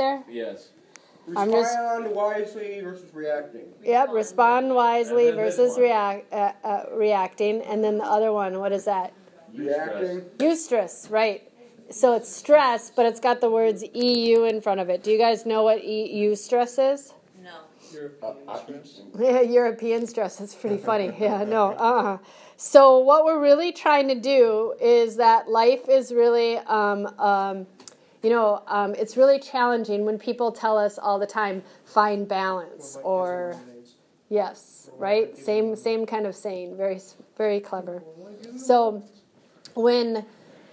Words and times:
there? 0.00 0.24
Yes. 0.28 0.70
I'm 1.36 1.50
just- 1.52 1.76
Respond 1.76 2.14
wisely 2.14 2.80
versus 2.80 3.14
reacting. 3.14 3.66
Yep, 3.84 4.08
respond 4.12 4.74
wisely 4.74 5.28
And 5.28 5.38
then 5.38 5.44
this 5.46 5.56
versus 5.56 5.78
react, 5.78 6.32
uh, 6.32 6.52
uh, 6.64 6.84
reacting. 6.92 7.62
And 7.62 7.84
then 7.84 7.98
the 7.98 8.04
other 8.04 8.32
one, 8.32 8.58
what 8.58 8.72
is 8.72 8.84
that? 8.86 9.12
Reacting. 9.54 10.22
Eustress, 10.38 11.10
right. 11.10 11.42
So 11.90 12.14
it's 12.14 12.28
stress, 12.28 12.90
but 12.90 13.04
it's 13.06 13.20
got 13.20 13.40
the 13.40 13.50
words 13.50 13.84
EU 13.94 14.44
in 14.44 14.60
front 14.60 14.80
of 14.80 14.88
it. 14.88 15.02
Do 15.02 15.10
you 15.10 15.18
guys 15.18 15.44
know 15.44 15.62
what 15.62 15.84
EU 15.84 16.32
eustress 16.32 16.92
is? 16.92 17.14
No. 17.42 17.56
Uh, 18.22 18.34
uh, 18.48 18.60
Yeah, 19.18 19.40
European 19.40 20.06
stress. 20.06 20.36
That's 20.36 20.54
pretty 20.54 20.78
funny. 20.78 21.12
Yeah, 21.18 21.44
no. 21.44 21.72
Uh-uh. 21.72 22.18
So 22.56 22.98
what 22.98 23.24
we're 23.24 23.40
really 23.40 23.72
trying 23.72 24.08
to 24.08 24.14
do 24.14 24.74
is 24.80 25.16
that 25.16 25.48
life 25.48 25.88
is 25.88 26.12
really, 26.12 26.58
um, 26.58 27.06
um, 27.18 27.66
you 28.22 28.30
know, 28.30 28.62
um, 28.66 28.94
it's 28.94 29.16
really 29.16 29.38
challenging 29.38 30.04
when 30.04 30.18
people 30.18 30.52
tell 30.52 30.76
us 30.76 30.98
all 30.98 31.18
the 31.18 31.26
time, 31.26 31.62
find 31.84 32.28
balance 32.28 32.98
or 33.02 33.56
yes, 34.28 34.90
right? 34.98 35.36
Same 35.36 35.74
same 35.76 36.06
kind 36.06 36.26
of 36.26 36.34
saying. 36.34 36.76
Very 36.76 37.00
very 37.36 37.60
clever. 37.60 38.02
So 38.56 39.02
when 39.74 40.24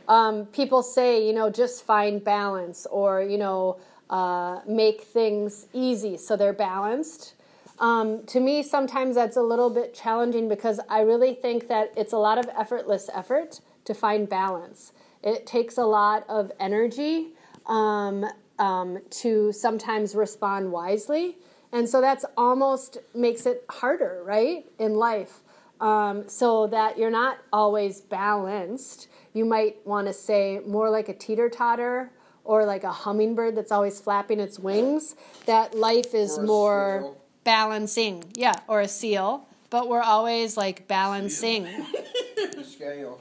um, 0.07 0.45
people 0.47 0.83
say, 0.83 1.25
you 1.25 1.33
know, 1.33 1.49
just 1.49 1.85
find 1.85 2.23
balance 2.23 2.85
or, 2.89 3.21
you 3.21 3.37
know, 3.37 3.77
uh, 4.09 4.61
make 4.65 5.01
things 5.01 5.67
easy 5.73 6.17
so 6.17 6.37
they're 6.37 6.53
balanced. 6.53 7.33
Um, 7.79 8.25
to 8.27 8.39
me, 8.39 8.63
sometimes 8.63 9.15
that's 9.15 9.37
a 9.37 9.41
little 9.41 9.69
bit 9.69 9.93
challenging 9.93 10.47
because 10.47 10.79
I 10.89 11.01
really 11.01 11.33
think 11.35 11.67
that 11.67 11.91
it's 11.95 12.13
a 12.13 12.17
lot 12.17 12.37
of 12.37 12.49
effortless 12.57 13.09
effort 13.13 13.59
to 13.85 13.93
find 13.93 14.27
balance. 14.27 14.93
It 15.23 15.45
takes 15.45 15.77
a 15.77 15.85
lot 15.85 16.25
of 16.29 16.51
energy 16.59 17.33
um, 17.67 18.25
um, 18.59 18.99
to 19.09 19.51
sometimes 19.51 20.15
respond 20.15 20.71
wisely. 20.71 21.37
And 21.71 21.87
so 21.87 22.01
that's 22.01 22.25
almost 22.37 22.97
makes 23.13 23.45
it 23.45 23.65
harder, 23.69 24.23
right, 24.25 24.65
in 24.79 24.95
life. 24.95 25.41
Um, 25.79 26.27
so 26.27 26.65
that 26.67 26.97
you're 26.97 27.11
not 27.11 27.37
always 27.53 28.01
balanced. 28.01 29.09
You 29.33 29.45
might 29.45 29.85
want 29.85 30.07
to 30.07 30.13
say 30.13 30.61
more 30.65 30.89
like 30.89 31.07
a 31.07 31.13
teeter 31.13 31.49
totter 31.49 32.09
or 32.43 32.65
like 32.65 32.83
a 32.83 32.91
hummingbird 32.91 33.55
that's 33.55 33.71
always 33.71 33.99
flapping 33.99 34.39
its 34.39 34.57
wings. 34.57 35.15
That 35.45 35.75
life 35.75 36.15
is 36.15 36.39
more 36.39 37.01
seal. 37.01 37.21
balancing. 37.43 38.23
Yeah, 38.35 38.53
or 38.67 38.81
a 38.81 38.87
seal. 38.87 39.45
But 39.69 39.89
we're 39.89 40.01
always 40.01 40.57
like 40.57 40.87
balancing 40.87 41.63
the 42.35 42.63
scale. 42.63 43.19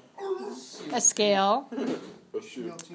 a 0.93 1.01
scale. 1.01 1.69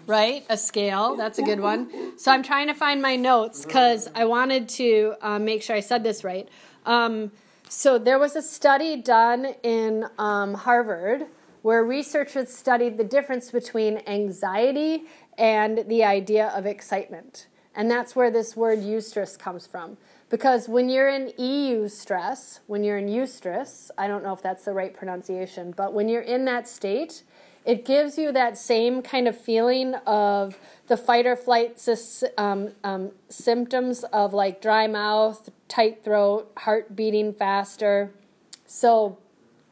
Right, 0.08 0.45
a 0.50 0.58
scale. 0.58 1.16
That's 1.16 1.39
a 1.39 1.44
good 1.44 1.59
one. 1.59 2.17
So 2.17 2.31
I'm 2.31 2.44
trying 2.44 2.67
to 2.67 2.73
find 2.73 3.02
my 3.02 3.16
notes 3.16 3.66
because 3.66 4.09
I 4.14 4.25
wanted 4.25 4.70
to 4.70 5.16
uh, 5.22 5.39
make 5.39 5.64
sure 5.64 5.75
I 5.75 5.80
said 5.80 6.03
this 6.03 6.23
right. 6.23 6.48
Um, 6.86 7.31
so 7.70 7.98
there 7.98 8.20
was 8.20 8.36
a 8.36 8.42
study 8.42 8.98
done 8.98 9.56
in 9.64 10.06
um, 10.17 10.53
Harvard 10.53 11.28
where 11.61 11.83
researchers 11.83 12.50
studied 12.50 12.98
the 12.98 13.03
difference 13.03 13.52
between 13.52 14.02
anxiety 14.08 15.03
and 15.38 15.86
the 15.88 16.03
idea 16.03 16.48
of 16.55 16.66
excitement. 16.66 17.48
And 17.76 17.89
that's 17.89 18.16
where 18.16 18.30
this 18.30 18.55
word 18.55 18.80
eustress 18.80 19.38
comes 19.38 19.66
from. 19.67 19.98
Because 20.30 20.70
when 20.70 20.89
you're 20.89 21.09
in 21.09 21.31
EU 21.38 21.88
stress, 21.88 22.61
when 22.67 22.83
you're 22.83 22.98
in 22.98 23.08
eustress, 23.08 23.92
I 23.98 24.08
don't 24.08 24.23
know 24.23 24.33
if 24.33 24.42
that's 24.42 24.66
the 24.66 24.73
right 24.73 24.94
pronunciation, 24.94 25.72
but 25.72 25.94
when 25.94 26.08
you're 26.08 26.22
in 26.22 26.45
that 26.45 26.67
state, 26.67 27.23
it 27.66 27.86
gives 27.86 28.17
you 28.17 28.31
that 28.31 28.58
same 28.58 29.02
kind 29.02 29.28
of 29.28 29.40
feeling 29.40 29.95
of 30.06 30.58
the 30.88 30.98
fight 30.98 31.26
or 31.26 31.36
flight 31.36 31.80
um, 32.38 32.72
um, 32.84 33.12
symptoms 33.30 34.04
of 34.06 34.34
like 34.34 34.62
dry 34.62 34.88
mouth, 34.88 35.50
tight 35.67 36.04
throat, 36.04 36.52
heart 36.58 36.95
beating 36.95 37.34
faster. 37.34 38.12
So 38.66 39.17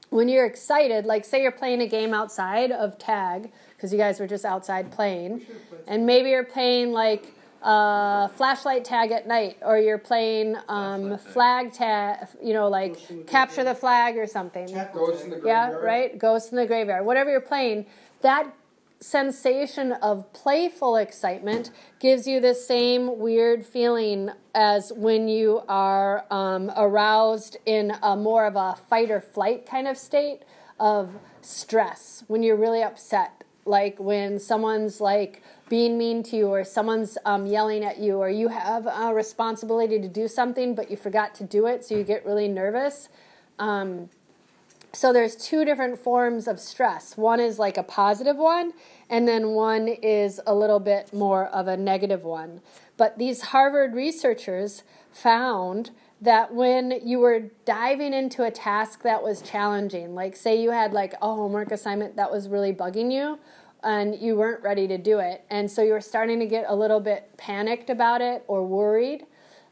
when 0.10 0.30
you're 0.30 0.45
excited, 0.45 1.06
like 1.06 1.26
say 1.26 1.42
you're 1.42 1.52
playing 1.52 1.82
a 1.82 1.88
game 1.88 2.14
outside 2.14 2.72
of 2.72 2.98
tag, 2.98 3.52
because 3.76 3.92
you 3.92 3.98
guys 3.98 4.20
were 4.20 4.27
just 4.27 4.45
outside 4.45 4.92
playing, 4.92 5.45
and 5.88 6.06
maybe 6.06 6.30
you're 6.30 6.44
playing 6.44 6.92
like 6.92 7.33
uh, 7.61 8.27
flashlight 8.30 8.86
tag 8.86 9.11
at 9.11 9.27
night, 9.27 9.58
or 9.61 9.77
you're 9.77 9.97
playing 9.97 10.55
um, 10.67 11.17
flag 11.17 11.73
tag, 11.73 12.27
you 12.43 12.53
know, 12.53 12.67
like 12.70 12.97
capture 13.27 13.64
the 13.64 13.75
flag 13.75 14.17
or 14.17 14.27
something. 14.27 14.67
Ghost 14.93 15.25
in 15.25 15.31
the 15.31 15.42
Yeah, 15.45 15.71
right? 15.71 16.17
Ghost 16.17 16.52
in 16.52 16.58
the 16.58 16.65
graveyard. 16.65 17.05
Whatever 17.05 17.31
you're 17.31 17.42
playing, 17.42 17.86
that 18.21 18.53
sensation 19.02 19.93
of 19.93 20.31
playful 20.33 20.97
excitement 20.97 21.71
gives 21.99 22.27
you 22.27 22.39
the 22.42 22.53
same 22.53 23.17
weird 23.17 23.65
feeling 23.65 24.30
as 24.53 24.91
when 24.93 25.27
you 25.30 25.61
are 25.70 26.26
um, 26.30 26.70
aroused 26.76 27.58
in 27.65 27.93
a 28.03 28.15
more 28.15 28.45
of 28.45 28.55
a 28.55 28.76
fight 28.89 29.09
or 29.09 29.21
flight 29.21 29.65
kind 29.65 29.87
of 29.87 29.97
state 29.97 30.41
of 30.80 31.11
stress, 31.41 32.23
when 32.27 32.43
you're 32.43 32.58
really 32.58 32.83
upset. 32.83 33.43
Like 33.65 33.99
when 33.99 34.39
someone's 34.39 34.99
like 34.99 35.43
being 35.70 35.98
mean 35.98 36.24
to 36.24 36.36
you, 36.36 36.48
or 36.48 36.64
someone's 36.64 37.18
um, 37.26 37.46
yelling 37.46 37.84
at 37.84 38.00
you, 38.00 38.18
or 38.18 38.30
you 38.30 38.48
have 38.50 38.88
a 38.88 39.14
responsibility 39.14 40.00
to 40.00 40.08
do 40.08 40.28
something 40.28 40.76
but 40.76 40.90
you 40.90 40.98
forgot 40.98 41.36
to 41.36 41.44
do 41.44 41.68
it, 41.68 41.86
so 41.86 41.96
you 41.96 42.04
get 42.04 42.26
really 42.26 42.48
nervous. 42.48 43.10
Um, 43.58 44.10
so 44.92 45.14
there's 45.14 45.36
two 45.36 45.66
different 45.66 46.00
forms 46.00 46.48
of 46.48 46.60
stress. 46.60 47.16
One 47.16 47.40
is 47.40 47.60
like 47.60 47.78
a 47.78 47.84
positive 47.84 48.38
one, 48.38 48.74
and 49.10 49.28
then 49.28 49.50
one 49.50 49.88
is 49.88 50.42
a 50.48 50.56
little 50.56 50.80
bit 50.80 51.14
more 51.14 51.46
of 51.46 51.68
a 51.68 51.78
negative 51.78 52.24
one. 52.24 52.62
But 52.98 53.18
these 53.18 53.42
Harvard 53.42 53.94
researchers 53.94 54.84
found 55.12 55.92
that 56.22 56.54
when 56.54 57.00
you 57.06 57.20
were 57.20 57.52
diving 57.66 58.14
into 58.14 58.44
a 58.44 58.52
task 58.52 59.04
that 59.04 59.24
was 59.24 59.42
challenging, 59.42 60.16
like 60.16 60.36
say 60.36 60.62
you 60.62 60.72
had 60.72 60.92
like 60.92 61.14
a 61.22 61.34
homework 61.34 61.72
assignment 61.72 62.16
that 62.18 62.32
was 62.32 62.50
really 62.50 62.74
bugging 62.74 63.12
you 63.12 63.40
and 63.84 64.20
you 64.20 64.36
weren't 64.36 64.64
ready 64.64 64.88
to 64.88 64.98
do 64.98 65.20
it, 65.20 65.44
and 65.50 65.70
so 65.70 65.82
you 65.82 65.94
were 65.94 66.02
starting 66.02 66.40
to 66.40 66.45
get 66.45 66.66
a 66.67 66.76
little 66.76 67.00
bit 67.00 67.38
panicked 67.38 67.90
about 67.90 68.22
it 68.22 68.44
or 68.48 68.66
worried, 68.66 69.26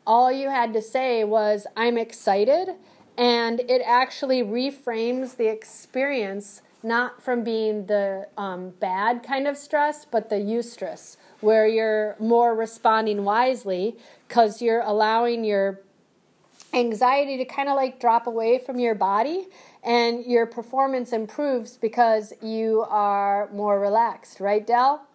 all 0.06 0.31
you 0.31 0.50
had 0.50 0.73
to 0.73 0.81
say 0.81 1.23
was, 1.23 1.68
I'm 1.75 1.97
excited, 1.97 2.69
and 3.17 3.59
it 3.62 3.81
actually 3.85 4.41
reframes 4.41 5.35
the 5.35 5.47
experience 5.47 6.62
not 6.84 7.22
from 7.22 7.44
being 7.44 7.88
the 7.88 8.28
um, 8.38 8.69
bad 8.79 9.23
kind 9.23 9.47
of 9.47 9.57
stress, 9.57 10.06
but 10.06 10.29
the 10.29 10.35
eustress, 10.35 11.17
where 11.41 11.67
you're 11.67 12.16
more 12.19 12.56
responding 12.56 13.23
wisely 13.23 13.97
because 14.28 14.62
you're 14.62 14.81
allowing 14.81 15.44
your 15.44 15.81
anxiety 16.73 17.38
to 17.38 17.46
kind 17.46 17.69
of 17.69 17.75
like 17.75 18.00
drop 18.00 18.28
away 18.28 18.59
from 18.59 18.79
your 18.79 18.96
body 18.96 19.47
and 19.87 20.25
your 20.25 20.45
performance 20.45 21.13
improves 21.13 21.77
because 21.77 22.33
you 22.41 22.85
are 22.89 23.49
more 23.53 23.79
relaxed, 23.79 24.41
right, 24.41 24.67
Dell? 24.67 25.07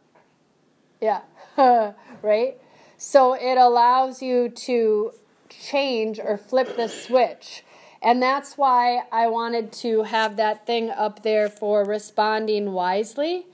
Yeah, 0.99 1.21
right? 2.23 2.57
So 2.97 3.35
it 3.35 3.59
allows 3.59 4.23
you 4.23 4.49
to 4.49 5.13
change 5.51 6.19
or 6.19 6.39
flip 6.39 6.75
the 6.77 6.89
switch. 6.89 7.65
And 8.01 8.23
that's 8.23 8.57
why 8.57 9.03
I 9.13 9.29
wanted 9.29 9.73
to 9.73 10.05
have 10.05 10.37
that 10.37 10.67
thing 10.67 10.89
up 10.89 11.23
there 11.23 11.51
for 11.51 11.85
responding 11.85 12.73
wisely 12.73 13.47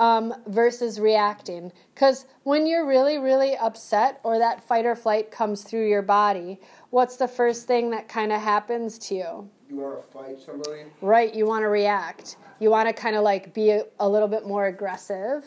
um, 0.00 0.34
versus 0.48 0.98
reacting. 0.98 1.72
Because 1.94 2.26
when 2.42 2.66
you're 2.66 2.84
really, 2.86 3.18
really 3.18 3.56
upset 3.56 4.18
or 4.24 4.40
that 4.40 4.66
fight 4.66 4.84
or 4.84 4.96
flight 4.96 5.30
comes 5.30 5.62
through 5.62 5.88
your 5.88 6.02
body, 6.02 6.58
what's 6.90 7.16
the 7.16 7.28
first 7.28 7.68
thing 7.68 7.90
that 7.90 8.08
kind 8.08 8.32
of 8.32 8.40
happens 8.40 8.98
to 8.98 9.14
you? 9.14 9.50
You 9.68 9.76
want 9.76 10.00
to 10.00 10.08
fight 10.12 10.38
somebody? 10.44 10.82
Right, 11.00 11.34
you 11.34 11.46
want 11.46 11.62
to 11.62 11.68
react. 11.68 12.36
You 12.60 12.70
want 12.70 12.88
to 12.88 12.92
kind 12.92 13.16
of 13.16 13.22
like 13.22 13.52
be 13.52 13.70
a, 13.70 13.84
a 13.98 14.08
little 14.08 14.28
bit 14.28 14.46
more 14.46 14.66
aggressive. 14.66 15.44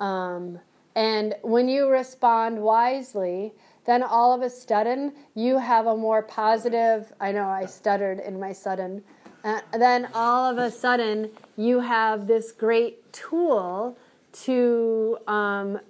Um, 0.00 0.60
and 0.94 1.34
when 1.42 1.68
you 1.68 1.88
respond 1.88 2.60
wisely, 2.60 3.54
then 3.86 4.02
all 4.02 4.34
of 4.34 4.42
a 4.42 4.50
sudden 4.50 5.12
you 5.34 5.58
have 5.58 5.86
a 5.86 5.96
more 5.96 6.22
positive. 6.22 7.12
I 7.20 7.32
know 7.32 7.48
I 7.48 7.66
stuttered 7.66 8.20
in 8.20 8.38
my 8.38 8.52
sudden. 8.52 9.02
Uh, 9.44 9.60
then 9.72 10.08
all 10.12 10.50
of 10.50 10.58
a 10.58 10.70
sudden 10.70 11.30
you 11.56 11.80
have 11.80 12.26
this 12.26 12.52
great 12.52 13.12
tool 13.12 13.96
to 14.44 15.18
um, 15.26 15.80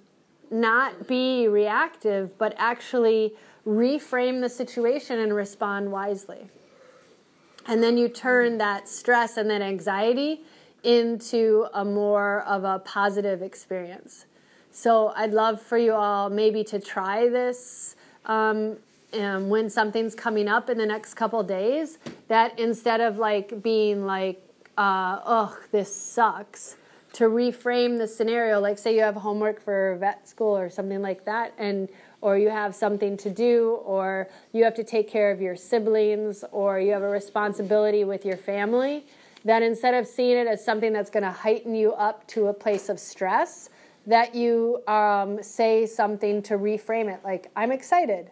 not 0.49 1.07
be 1.07 1.47
reactive, 1.47 2.37
but 2.37 2.53
actually 2.57 3.33
reframe 3.65 4.39
the 4.39 4.49
situation 4.49 5.19
and 5.19 5.33
respond 5.33 5.91
wisely. 5.91 6.47
And 7.67 7.83
then 7.83 7.97
you 7.97 8.07
turn 8.07 8.57
that 8.59 8.87
stress 8.87 9.37
and 9.37 9.49
that 9.49 9.61
anxiety 9.61 10.41
into 10.83 11.67
a 11.73 11.83
more 11.83 12.41
of 12.41 12.63
a 12.63 12.79
positive 12.79 13.41
experience. 13.41 14.25
So 14.71 15.11
I'd 15.15 15.33
love 15.33 15.61
for 15.61 15.77
you 15.77 15.93
all 15.93 16.29
maybe 16.29 16.63
to 16.65 16.79
try 16.79 17.27
this 17.27 17.95
um, 18.25 18.77
um, 19.13 19.49
when 19.49 19.69
something's 19.69 20.15
coming 20.15 20.47
up 20.47 20.69
in 20.69 20.77
the 20.77 20.85
next 20.85 21.15
couple 21.15 21.41
days. 21.43 21.97
That 22.27 22.57
instead 22.59 23.01
of 23.01 23.17
like 23.17 23.61
being 23.63 24.05
like, 24.05 24.41
uh, 24.77 25.19
"Ugh, 25.25 25.57
this 25.71 25.93
sucks," 25.93 26.77
to 27.13 27.23
reframe 27.25 27.97
the 27.97 28.07
scenario. 28.07 28.59
Like, 28.59 28.77
say 28.77 28.93
you 28.93 29.01
have 29.01 29.15
homework 29.15 29.59
for 29.59 29.97
vet 29.99 30.27
school 30.27 30.55
or 30.55 30.69
something 30.69 31.01
like 31.01 31.25
that, 31.25 31.53
and 31.57 31.89
or 32.21 32.37
you 32.37 32.49
have 32.49 32.73
something 32.73 33.15
to 33.17 33.29
do, 33.29 33.79
or 33.85 34.27
you 34.51 34.63
have 34.63 34.73
to 34.75 34.83
take 34.83 35.07
care 35.09 35.31
of 35.31 35.39
your 35.39 35.55
siblings, 35.55 36.43
or 36.51 36.79
you 36.79 36.91
have 36.91 37.03
a 37.03 37.09
responsibility 37.09 38.03
with 38.03 38.25
your 38.25 38.37
family. 38.37 39.05
That 39.45 39.61
instead 39.61 39.93
of 39.93 40.07
seeing 40.07 40.37
it 40.37 40.47
as 40.47 40.63
something 40.63 40.91
that's 40.93 41.09
going 41.09 41.23
to 41.23 41.31
heighten 41.31 41.75
you 41.75 41.93
up 41.93 42.27
to 42.29 42.47
a 42.47 42.53
place 42.53 42.89
of 42.89 42.99
stress, 42.99 43.69
that 44.07 44.33
you 44.33 44.81
um, 44.87 45.41
say 45.43 45.85
something 45.85 46.41
to 46.43 46.55
reframe 46.55 47.13
it, 47.13 47.19
like, 47.23 47.51
I'm 47.55 47.71
excited. 47.71 48.31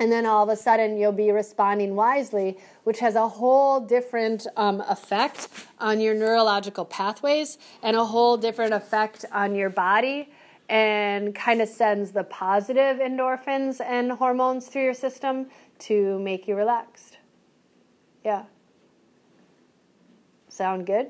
And 0.00 0.10
then 0.10 0.26
all 0.26 0.42
of 0.42 0.48
a 0.48 0.56
sudden, 0.56 0.98
you'll 0.98 1.12
be 1.12 1.30
responding 1.30 1.94
wisely, 1.94 2.58
which 2.82 2.98
has 2.98 3.14
a 3.14 3.28
whole 3.28 3.80
different 3.80 4.46
um, 4.56 4.80
effect 4.82 5.48
on 5.78 6.00
your 6.00 6.14
neurological 6.14 6.84
pathways 6.84 7.58
and 7.82 7.96
a 7.96 8.04
whole 8.04 8.36
different 8.36 8.74
effect 8.74 9.24
on 9.30 9.54
your 9.54 9.70
body 9.70 10.28
and 10.68 11.34
kind 11.34 11.60
of 11.60 11.68
sends 11.68 12.12
the 12.12 12.24
positive 12.24 12.98
endorphins 12.98 13.80
and 13.80 14.12
hormones 14.12 14.66
through 14.68 14.84
your 14.84 14.94
system 14.94 15.46
to 15.80 16.18
make 16.20 16.48
you 16.48 16.56
relaxed. 16.56 17.18
Yeah. 18.24 18.44
Sound 20.48 20.86
good? 20.86 21.08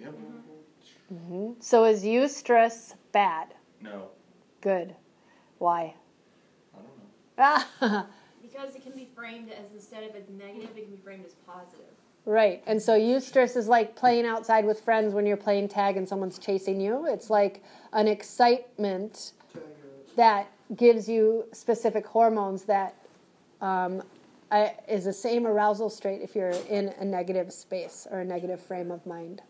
Yep. 0.00 0.14
hmm 1.08 1.52
So 1.60 1.84
is 1.84 2.04
eustress 2.04 2.94
bad? 3.12 3.54
No. 3.80 4.08
Good. 4.60 4.94
Why? 5.58 5.94
I 6.74 6.78
don't 6.78 7.84
know. 7.90 8.06
Because 8.42 8.74
it 8.74 8.82
can 8.82 8.92
be 8.92 9.08
framed 9.14 9.50
as 9.50 9.72
instead 9.72 10.04
of 10.04 10.14
as 10.14 10.28
negative, 10.28 10.76
it 10.76 10.82
can 10.82 10.94
be 10.94 11.00
framed 11.02 11.24
as 11.24 11.32
positive. 11.46 11.94
Right. 12.24 12.62
And 12.66 12.80
so 12.80 12.98
eustress 12.98 13.56
is 13.56 13.66
like 13.66 13.96
playing 13.96 14.26
outside 14.26 14.64
with 14.64 14.80
friends 14.80 15.12
when 15.12 15.26
you're 15.26 15.36
playing 15.36 15.68
tag 15.68 15.96
and 15.96 16.08
someone's 16.08 16.38
chasing 16.38 16.80
you. 16.80 17.06
It's 17.06 17.30
like 17.30 17.64
an 17.92 18.06
excitement 18.06 19.32
that 20.16 20.48
gives 20.76 21.08
you 21.08 21.46
specific 21.52 22.06
hormones 22.06 22.64
that 22.64 22.94
um, 23.60 24.02
is 24.88 25.04
the 25.04 25.12
same 25.12 25.46
arousal 25.46 25.90
state 25.90 26.20
if 26.22 26.36
you're 26.36 26.54
in 26.68 26.94
a 27.00 27.04
negative 27.04 27.52
space 27.52 28.06
or 28.10 28.20
a 28.20 28.24
negative 28.24 28.60
frame 28.60 28.90
of 28.90 29.04
mind. 29.04 29.42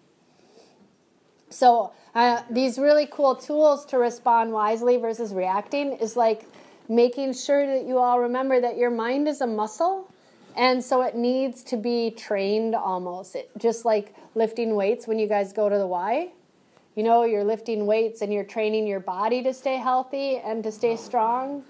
So 1.50 1.92
uh, 2.14 2.42
these 2.48 2.78
really 2.78 3.06
cool 3.10 3.34
tools 3.34 3.84
to 3.86 3.98
respond 3.98 4.52
wisely 4.52 4.96
versus 4.96 5.34
reacting 5.34 5.92
is 5.94 6.16
like 6.16 6.46
making 6.88 7.34
sure 7.34 7.66
that 7.66 7.86
you 7.86 7.98
all 7.98 8.20
remember 8.20 8.60
that 8.60 8.78
your 8.78 8.90
mind 8.90 9.28
is 9.28 9.42
a 9.42 9.46
muscle 9.46 10.08
and 10.56 10.82
so 10.84 11.02
it 11.02 11.14
needs 11.14 11.62
to 11.64 11.76
be 11.76 12.10
trained 12.10 12.74
almost. 12.74 13.36
It, 13.36 13.50
just 13.58 13.84
like 13.84 14.14
lifting 14.34 14.74
weights 14.74 15.06
when 15.06 15.18
you 15.18 15.26
guys 15.26 15.52
go 15.52 15.68
to 15.68 15.76
the 15.76 15.86
y 15.86 16.30
you 16.94 17.02
know 17.02 17.24
you're 17.24 17.44
lifting 17.44 17.86
weights 17.86 18.20
and 18.20 18.32
you're 18.32 18.44
training 18.44 18.86
your 18.86 19.00
body 19.00 19.42
to 19.42 19.54
stay 19.54 19.76
healthy 19.76 20.36
and 20.36 20.62
to 20.64 20.72
stay 20.72 20.96
strong. 20.96 21.64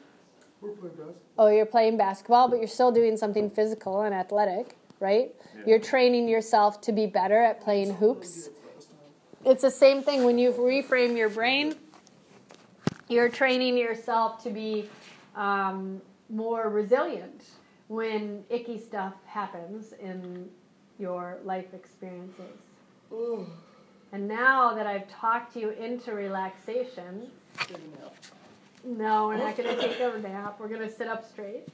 Oh 1.38 1.48
you're 1.48 1.66
playing 1.66 1.96
basketball 1.96 2.48
but 2.48 2.58
you're 2.58 2.68
still 2.68 2.92
doing 2.92 3.16
something 3.16 3.50
physical 3.50 4.02
and 4.02 4.14
athletic 4.14 4.76
right? 5.02 5.34
Yeah. 5.56 5.62
you're 5.66 5.78
training 5.80 6.28
yourself 6.28 6.80
to 6.82 6.92
be 6.92 7.06
better 7.06 7.42
at 7.42 7.60
playing 7.60 7.94
hoops. 7.94 8.48
it's 9.44 9.62
the 9.62 9.70
same 9.70 10.02
thing 10.02 10.22
when 10.22 10.38
you 10.38 10.52
reframe 10.52 11.16
your 11.16 11.28
brain. 11.28 11.74
You're 13.08 13.28
training 13.28 13.76
yourself 13.76 14.42
to 14.44 14.50
be 14.50 14.88
um, 15.34 16.00
more 16.30 16.70
resilient 16.70 17.42
when 17.92 18.42
icky 18.48 18.78
stuff 18.78 19.12
happens 19.26 19.92
in 20.00 20.48
your 20.98 21.36
life 21.44 21.74
experiences. 21.74 22.56
And 24.12 24.26
now 24.26 24.72
that 24.74 24.86
I've 24.86 25.06
talked 25.10 25.56
you 25.56 25.70
into 25.70 26.14
relaxation, 26.14 27.26
no, 28.84 29.26
we're 29.28 29.36
not 29.36 29.56
going 29.58 29.76
to 29.76 29.80
take 29.80 30.00
a 30.00 30.18
nap. 30.20 30.56
We're 30.58 30.68
going 30.68 30.80
to 30.80 30.90
sit 30.90 31.06
up 31.06 31.28
straight 31.28 31.68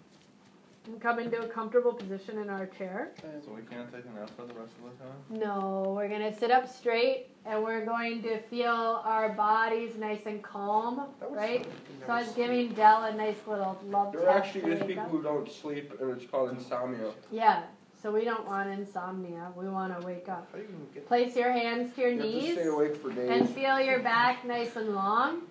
and 0.88 1.00
come 1.00 1.19
into 1.19 1.38
a 1.40 1.46
comfortable 1.46 1.93
position 1.93 2.38
in 2.38 2.49
our 2.49 2.67
chair. 2.67 3.12
So 3.44 3.52
we 3.52 3.62
can't 3.62 3.93
take 3.93 4.05
a 4.05 4.19
nap 4.19 4.31
for 4.37 4.46
the 4.46 4.55
rest 4.55 4.73
of 4.82 4.99
the 4.99 5.05
time? 5.05 5.14
No, 5.31 5.93
we're 5.94 6.08
going 6.08 6.32
to 6.32 6.37
sit 6.37 6.50
up 6.50 6.69
straight 6.69 7.26
and 7.44 7.62
we're 7.62 7.85
going 7.85 8.23
to 8.23 8.38
feel 8.38 9.02
our 9.05 9.31
bodies 9.31 9.96
nice 9.99 10.26
and 10.26 10.43
calm, 10.43 11.08
right? 11.31 11.67
So 12.06 12.12
I 12.12 12.23
was 12.23 12.32
giving 12.32 12.73
Dell 12.73 13.05
a 13.05 13.14
nice 13.14 13.37
little 13.46 13.79
love 13.87 14.12
There 14.12 14.23
tap 14.23 14.37
actually 14.44 14.62
to 14.62 14.73
is 14.73 14.87
people 14.87 15.02
up. 15.05 15.11
who 15.11 15.23
don't 15.23 15.50
sleep, 15.50 15.93
and 16.00 16.11
it's 16.11 16.31
called 16.31 16.50
insomnia. 16.50 17.11
Yeah, 17.31 17.62
so 18.02 18.11
we 18.11 18.25
don't 18.25 18.46
want 18.46 18.70
insomnia. 18.70 19.50
We 19.56 19.69
want 19.69 19.99
to 19.99 20.06
wake 20.06 20.29
up. 20.29 20.49
How 20.52 20.58
do 20.58 20.64
you 20.64 20.69
even 20.69 20.87
get? 20.94 21.06
Place 21.08 21.37
your 21.37 21.52
hands 21.52 21.94
to 21.94 22.00
your 22.02 22.11
You 22.11 22.19
to 22.19 22.23
knees 22.25 22.52
stay 22.55 22.67
awake 22.67 22.96
for 22.96 23.11
days. 23.12 23.31
and 23.31 23.49
feel 23.49 23.81
your 23.81 24.00
back 24.00 24.44
nice 24.46 24.76
and 24.76 24.94
long. 24.94 25.43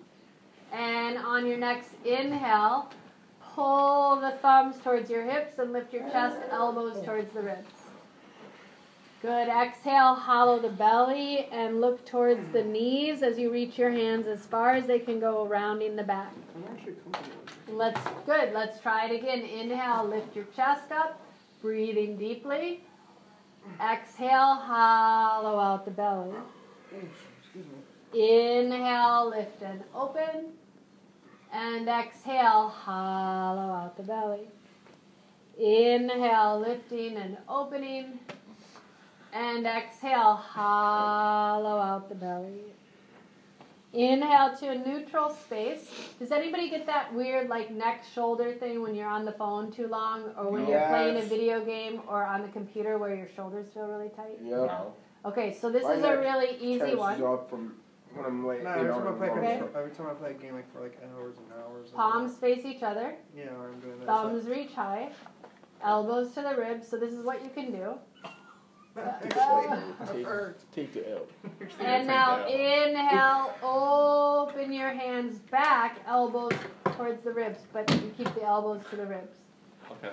And 0.72 1.16
on 1.18 1.46
your 1.46 1.58
next 1.58 1.90
inhale, 2.04 2.90
pull 3.58 4.20
the 4.20 4.30
thumbs 4.40 4.76
towards 4.84 5.10
your 5.10 5.24
hips 5.24 5.58
and 5.58 5.72
lift 5.72 5.92
your 5.92 6.08
chest, 6.10 6.36
elbows 6.52 7.04
towards 7.04 7.34
the 7.34 7.42
ribs. 7.42 7.72
Good. 9.20 9.48
Exhale, 9.48 10.14
hollow 10.14 10.60
the 10.60 10.68
belly 10.68 11.48
and 11.50 11.80
look 11.80 12.06
towards 12.06 12.52
the 12.52 12.62
knees 12.62 13.20
as 13.24 13.36
you 13.36 13.50
reach 13.50 13.76
your 13.76 13.90
hands 13.90 14.28
as 14.28 14.46
far 14.46 14.74
as 14.74 14.86
they 14.86 15.00
can 15.00 15.18
go, 15.18 15.44
rounding 15.44 15.96
the 15.96 16.04
back. 16.04 16.32
I'm 16.54 16.72
actually 16.72 16.94
comfortable. 17.02 17.76
Let's 17.76 18.00
good. 18.26 18.52
Let's 18.54 18.80
try 18.80 19.06
it 19.06 19.18
again. 19.18 19.40
Inhale, 19.40 20.06
lift 20.06 20.36
your 20.36 20.46
chest 20.54 20.92
up, 20.92 21.20
breathing 21.60 22.16
deeply. 22.16 22.84
Exhale, 23.84 24.54
hollow 24.54 25.58
out 25.58 25.84
the 25.84 25.90
belly. 25.90 26.36
Inhale, 28.14 29.30
lift 29.30 29.62
and 29.62 29.82
open. 29.96 30.52
And 31.52 31.88
exhale, 31.88 32.68
hollow 32.68 33.72
out 33.72 33.96
the 33.96 34.02
belly. 34.02 34.48
Inhale, 35.58 36.60
lifting 36.60 37.16
and 37.16 37.38
opening. 37.48 38.20
And 39.32 39.66
exhale, 39.66 40.34
hollow 40.34 41.78
out 41.78 42.08
the 42.08 42.14
belly. 42.14 42.62
Inhale 43.94 44.54
to 44.58 44.68
a 44.68 44.78
neutral 44.78 45.30
space. 45.30 45.90
Does 46.18 46.30
anybody 46.30 46.68
get 46.68 46.84
that 46.86 47.12
weird 47.14 47.48
like 47.48 47.70
neck 47.70 48.04
shoulder 48.14 48.52
thing 48.52 48.82
when 48.82 48.94
you're 48.94 49.08
on 49.08 49.24
the 49.24 49.32
phone 49.32 49.72
too 49.72 49.88
long 49.88 50.24
or 50.36 50.50
when 50.50 50.66
you're 50.66 50.86
playing 50.88 51.16
a 51.16 51.22
video 51.22 51.64
game 51.64 52.02
or 52.06 52.22
on 52.22 52.42
the 52.42 52.48
computer 52.48 52.98
where 52.98 53.14
your 53.14 53.28
shoulders 53.34 53.68
feel 53.72 53.86
really 53.86 54.10
tight? 54.10 54.38
Yep. 54.42 54.50
No. 54.50 54.92
Okay, 55.24 55.56
so 55.58 55.70
this 55.70 55.84
My 55.84 55.94
is 55.94 56.04
a 56.04 56.18
really 56.18 56.56
easy 56.60 56.78
Tenses 56.78 56.98
one. 56.98 57.40
Up 58.18 58.24
from 58.26 58.44
when 58.44 58.56
I'm 58.56 58.64
late. 58.64 58.64
No, 58.64 58.70
every 58.70 58.92
time, 58.92 59.08
I 59.08 59.12
play, 59.16 59.30
Okay. 59.30 59.58
control- 59.58 59.76
every 59.82 59.90
time 59.92 60.06
I 60.08 60.14
play 60.14 60.30
a 60.30 60.34
game 60.34 60.54
like 60.54 60.72
for 60.72 60.80
like 60.80 60.98
hours 61.14 61.36
and 61.38 61.46
hours. 61.62 61.86
and 61.88 61.94
Palms 61.96 62.36
face 62.38 62.64
each 62.64 62.82
other. 62.82 63.16
Yeah, 63.34 63.44
I'm 63.50 63.80
doing 63.80 63.98
that. 64.00 64.06
Thumbs 64.06 64.46
reach 64.48 64.72
high, 64.74 65.10
elbows 65.82 66.32
to 66.34 66.42
the 66.42 66.54
ribs. 66.56 66.86
So 66.88 66.96
this 66.96 67.12
is 67.12 67.24
what 67.24 67.42
you 67.42 67.50
can 67.50 67.70
do. 67.72 67.94
Actually, 68.96 70.24
Take 70.72 70.92
the 70.92 71.08
L. 71.12 71.26
And 71.78 72.06
now 72.08 72.44
inhale, 72.48 73.52
open 73.62 74.72
your 74.72 74.90
hands 74.90 75.38
back, 75.50 75.98
elbows 76.06 76.52
towards 76.96 77.22
the 77.22 77.30
ribs, 77.32 77.60
but 77.72 77.88
you 78.02 78.12
keep 78.16 78.34
the 78.34 78.42
elbows 78.42 78.82
to 78.90 78.96
the 78.96 79.06
ribs. 79.06 79.36
Okay. 79.90 80.10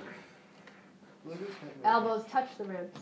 Look 1.26 1.36
at 1.36 1.40
this. 1.40 1.50
Elbows 1.84 2.26
touch 2.30 2.50
the 2.60 2.66
ribs. 2.66 3.00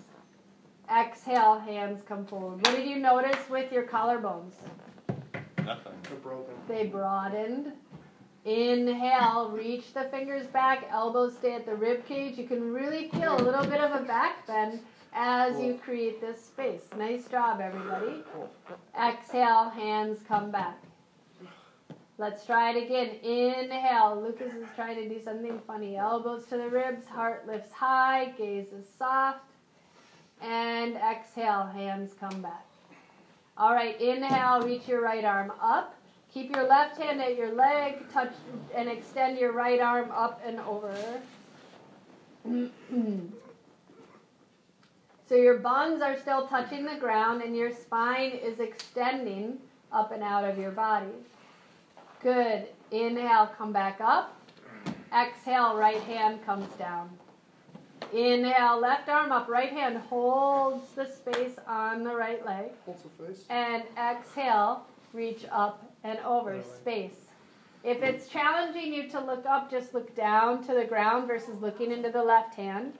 Exhale, 0.90 1.60
hands 1.60 2.02
come 2.08 2.26
forward. 2.26 2.66
What 2.66 2.76
did 2.78 2.88
you 2.88 3.00
notice 3.00 3.50
with 3.50 3.72
your 3.72 3.84
collarbones? 3.84 4.54
Nothing. 5.66 5.94
They're 6.04 6.18
broken. 6.18 6.54
They 6.68 6.86
broadened. 6.86 7.74
Inhale, 8.46 9.52
reach 9.52 9.94
the 9.94 10.04
fingers 10.06 10.48
back, 10.48 10.86
elbows 10.92 11.36
stay 11.38 11.54
at 11.54 11.66
the 11.66 11.76
rib 11.76 12.06
cage. 12.06 12.38
You 12.38 12.46
can 12.46 12.74
really 12.74 13.08
feel 13.10 13.38
a 13.38 13.42
little 13.42 13.64
bit 13.64 13.80
of 13.80 14.02
a 14.02 14.04
back 14.06 14.46
bend 14.46 14.82
as 15.14 15.62
you 15.62 15.80
create 15.82 16.20
this 16.20 16.44
space. 16.44 16.82
Nice 16.98 17.28
job, 17.30 17.62
everybody. 17.62 18.22
Exhale, 19.02 19.70
hands 19.70 20.20
come 20.28 20.52
back. 20.52 20.78
Let's 22.18 22.46
try 22.46 22.72
it 22.72 22.84
again. 22.84 23.16
Inhale. 23.24 24.22
Lucas 24.22 24.54
is 24.54 24.68
trying 24.76 24.98
to 24.98 25.08
do 25.08 25.24
something 25.24 25.60
funny. 25.66 25.96
Elbows 25.96 26.46
to 26.48 26.58
the 26.58 26.68
ribs, 26.68 27.08
heart 27.08 27.48
lifts 27.48 27.72
high, 27.72 28.34
gaze 28.38 28.68
is 28.74 28.88
soft. 28.98 29.40
And 30.42 30.96
exhale, 30.98 31.66
hands 31.66 32.14
come 32.20 32.42
back. 32.42 32.66
All 33.58 33.74
right, 33.74 34.00
inhale, 34.02 34.62
reach 34.62 34.88
your 34.88 35.02
right 35.02 35.24
arm 35.24 35.52
up. 35.62 35.96
Keep 36.34 36.56
your 36.56 36.68
left 36.68 37.00
hand 37.00 37.22
at 37.22 37.38
your 37.38 37.54
leg, 37.54 38.10
touch 38.12 38.34
and 38.76 38.90
extend 38.90 39.38
your 39.38 39.52
right 39.52 39.80
arm 39.80 40.10
up 40.12 40.42
and 40.44 40.60
over. 40.62 41.22
so 45.30 45.36
your 45.36 45.60
buns 45.60 46.02
are 46.02 46.18
still 46.18 46.48
touching 46.48 46.86
the 46.86 46.96
ground 46.96 47.44
and 47.44 47.56
your 47.56 47.72
spine 47.72 48.32
is 48.32 48.60
extending 48.60 49.60
up 49.92 50.12
and 50.12 50.24
out 50.24 50.44
of 50.44 50.58
your 50.58 50.72
body. 50.72 51.14
Good. 52.22 52.68
Inhale, 52.90 53.52
come 53.56 53.72
back 53.72 54.02
up. 54.02 54.36
Exhale, 55.16 55.76
right 55.76 56.02
hand 56.02 56.44
comes 56.46 56.74
down. 56.76 57.10
Inhale, 58.14 58.80
left 58.80 59.10
arm 59.10 59.32
up, 59.32 59.48
right 59.50 59.72
hand 59.72 59.98
holds 59.98 60.88
the 60.92 61.06
space 61.06 61.56
on 61.68 62.04
the 62.04 62.16
right 62.16 62.46
leg. 62.46 62.72
Holds 62.86 63.02
the 63.02 63.26
face. 63.26 63.46
And 63.50 63.84
exhale, 63.98 64.86
reach 65.14 65.46
up 65.52 65.84
and 66.04 66.20
over, 66.20 66.56
Right. 66.56 66.66
space. 66.66 67.26
If 67.84 68.02
it's 68.02 68.30
challenging 68.30 68.94
you 68.94 69.10
to 69.10 69.20
look 69.20 69.46
up, 69.46 69.70
just 69.70 69.94
look 69.94 70.16
down 70.16 70.64
to 70.66 70.74
the 70.74 70.86
ground 70.86 71.28
versus 71.28 71.60
looking 71.62 71.92
into 71.92 72.12
the 72.12 72.24
left 72.24 72.56
hand. 72.56 72.94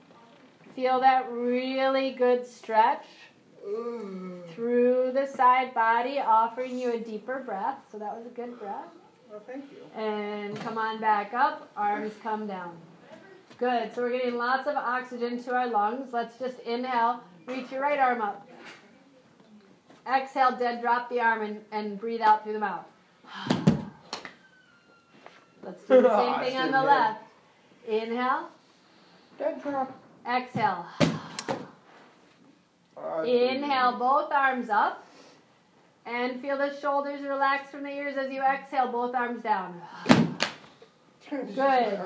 Feel 0.74 1.00
that 1.00 1.30
really 1.30 2.10
good 2.10 2.44
stretch 2.44 3.06
mm. 3.66 4.46
through 4.50 5.12
the 5.12 5.26
side 5.26 5.72
body, 5.72 6.18
offering 6.18 6.78
you 6.78 6.92
a 6.92 6.98
deeper 6.98 7.40
breath. 7.46 7.78
So 7.90 7.98
that 7.98 8.14
was 8.16 8.26
a 8.26 8.30
good 8.30 8.58
breath. 8.58 8.88
Oh, 9.32 9.40
thank 9.46 9.64
you. 9.70 10.00
And 10.00 10.58
come 10.60 10.76
on 10.76 11.00
back 11.00 11.32
up, 11.32 11.70
arms 11.76 12.12
come 12.22 12.46
down. 12.46 12.76
Good. 13.58 13.94
So 13.94 14.02
we're 14.02 14.10
getting 14.10 14.36
lots 14.36 14.66
of 14.66 14.76
oxygen 14.76 15.42
to 15.44 15.54
our 15.54 15.68
lungs. 15.68 16.12
Let's 16.12 16.38
just 16.38 16.58
inhale, 16.60 17.20
reach 17.46 17.70
your 17.70 17.82
right 17.82 17.98
arm 17.98 18.20
up. 18.20 18.48
Exhale, 20.12 20.56
dead 20.58 20.80
drop 20.82 21.08
the 21.08 21.20
arm 21.20 21.42
and, 21.42 21.60
and 21.72 21.98
breathe 21.98 22.20
out 22.20 22.42
through 22.44 22.54
the 22.54 22.58
mouth. 22.58 22.84
Let's 25.62 25.82
do 25.84 26.02
the 26.02 26.16
same 26.16 26.40
thing 26.44 26.58
on 26.58 26.72
the 26.72 26.82
left. 26.82 27.22
Inhale, 27.88 28.48
Dead 29.38 29.62
drop. 29.62 29.92
exhale. 30.28 30.86
Inhale, 33.24 33.98
both 33.98 34.30
arms 34.32 34.68
up. 34.68 35.06
And 36.06 36.38
feel 36.42 36.58
the 36.58 36.78
shoulders 36.80 37.22
relax 37.22 37.70
from 37.70 37.82
the 37.82 37.88
ears 37.88 38.16
as 38.18 38.30
you 38.30 38.42
exhale, 38.42 38.92
both 38.92 39.14
arms 39.14 39.42
down. 39.42 39.80
Good. 41.54 41.98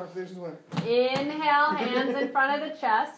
Inhale, 0.86 1.70
hands 1.74 2.16
in 2.16 2.30
front 2.30 2.62
of 2.62 2.68
the 2.68 2.76
chest. 2.78 3.12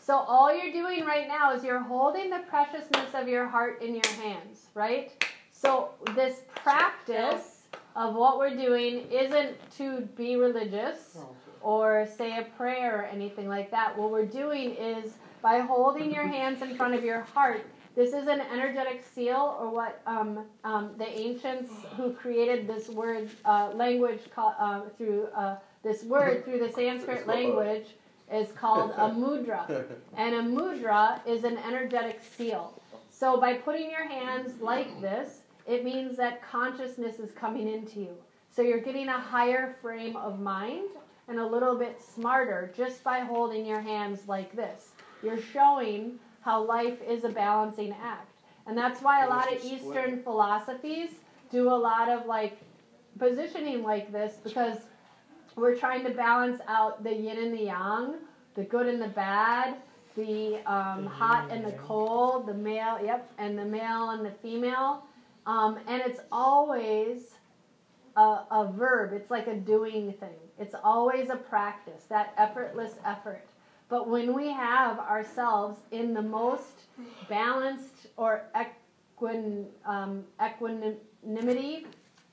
So 0.00 0.16
all 0.16 0.54
you're 0.54 0.72
doing 0.72 1.04
right 1.04 1.28
now 1.28 1.52
is 1.54 1.62
you're 1.62 1.82
holding 1.82 2.30
the 2.30 2.40
preciousness 2.48 3.10
of 3.14 3.28
your 3.28 3.46
heart 3.46 3.82
in 3.82 3.92
your 3.94 4.12
hands, 4.22 4.66
right? 4.74 5.12
So 5.52 5.90
this 6.14 6.42
practice 6.54 7.62
of 7.94 8.14
what 8.14 8.38
we're 8.38 8.56
doing 8.56 9.06
isn't 9.10 9.56
to 9.76 10.02
be 10.16 10.36
religious 10.36 11.18
or 11.60 12.06
say 12.16 12.38
a 12.38 12.44
prayer 12.56 13.00
or 13.00 13.02
anything 13.04 13.48
like 13.48 13.70
that. 13.72 13.98
What 13.98 14.10
we're 14.10 14.24
doing 14.24 14.70
is 14.76 15.14
by 15.42 15.58
holding 15.60 16.10
your 16.12 16.26
hands 16.26 16.62
in 16.62 16.74
front 16.76 16.94
of 16.94 17.04
your 17.04 17.20
heart. 17.20 17.66
This 17.98 18.12
is 18.12 18.28
an 18.28 18.40
energetic 18.40 19.02
seal, 19.12 19.58
or 19.60 19.70
what 19.70 20.00
um, 20.06 20.44
um, 20.62 20.92
the 20.98 21.08
ancients 21.18 21.72
who 21.96 22.12
created 22.12 22.68
this 22.68 22.88
word 22.88 23.28
uh, 23.44 23.72
language 23.74 24.20
call, 24.32 24.54
uh, 24.56 24.82
through 24.96 25.26
uh, 25.34 25.56
this 25.82 26.04
word 26.04 26.44
through 26.44 26.60
the 26.60 26.70
Sanskrit 26.70 27.26
language 27.26 27.86
is 28.32 28.52
called 28.52 28.92
a 28.92 29.10
mudra, 29.10 29.84
and 30.16 30.32
a 30.36 30.42
mudra 30.42 31.26
is 31.26 31.42
an 31.42 31.58
energetic 31.58 32.20
seal. 32.22 32.80
So 33.10 33.40
by 33.40 33.54
putting 33.54 33.90
your 33.90 34.06
hands 34.08 34.60
like 34.60 35.00
this, 35.00 35.40
it 35.66 35.84
means 35.84 36.16
that 36.18 36.40
consciousness 36.40 37.18
is 37.18 37.32
coming 37.32 37.66
into 37.66 37.98
you. 37.98 38.14
So 38.52 38.62
you're 38.62 38.78
getting 38.78 39.08
a 39.08 39.18
higher 39.18 39.74
frame 39.82 40.14
of 40.14 40.38
mind 40.38 40.90
and 41.26 41.40
a 41.40 41.44
little 41.44 41.74
bit 41.76 42.00
smarter 42.00 42.72
just 42.76 43.02
by 43.02 43.18
holding 43.18 43.66
your 43.66 43.80
hands 43.80 44.28
like 44.28 44.54
this. 44.54 44.90
You're 45.20 45.42
showing 45.42 46.20
how 46.48 46.64
life 46.64 47.02
is 47.06 47.24
a 47.24 47.28
balancing 47.28 47.94
act. 48.02 48.40
And 48.66 48.76
that's 48.76 49.02
why 49.02 49.26
a 49.26 49.28
lot 49.28 49.52
of 49.52 49.62
Eastern 49.62 50.22
philosophies 50.22 51.10
do 51.50 51.68
a 51.68 51.78
lot 51.90 52.08
of 52.08 52.24
like 52.24 52.56
positioning 53.18 53.82
like 53.82 54.10
this 54.10 54.38
because 54.42 54.78
we're 55.56 55.76
trying 55.76 56.04
to 56.04 56.10
balance 56.10 56.62
out 56.66 57.04
the 57.04 57.14
yin 57.14 57.36
and 57.36 57.52
the 57.52 57.64
yang, 57.64 58.14
the 58.54 58.62
good 58.62 58.86
and 58.86 59.02
the 59.02 59.08
bad, 59.08 59.76
the 60.16 60.56
um, 60.64 61.04
hot 61.04 61.50
and 61.50 61.66
the 61.66 61.72
cold, 61.72 62.46
the 62.46 62.54
male, 62.54 62.98
yep, 63.04 63.30
and 63.36 63.58
the 63.58 63.66
male 63.66 64.10
and 64.10 64.24
the 64.24 64.30
female. 64.30 65.04
Um, 65.44 65.78
and 65.86 66.00
it's 66.00 66.20
always 66.32 67.34
a, 68.16 68.20
a 68.50 68.72
verb, 68.74 69.12
it's 69.12 69.30
like 69.30 69.48
a 69.48 69.54
doing 69.54 70.14
thing. 70.14 70.40
It's 70.58 70.74
always 70.82 71.28
a 71.28 71.36
practice, 71.36 72.04
that 72.08 72.32
effortless 72.38 72.94
effort. 73.04 73.44
But 73.88 74.08
when 74.08 74.34
we 74.34 74.48
have 74.48 74.98
ourselves 74.98 75.78
in 75.90 76.12
the 76.12 76.22
most 76.22 76.84
balanced 77.28 78.06
or 78.16 78.44
equin, 78.54 79.66
um, 79.86 80.24
equanimity 80.44 81.86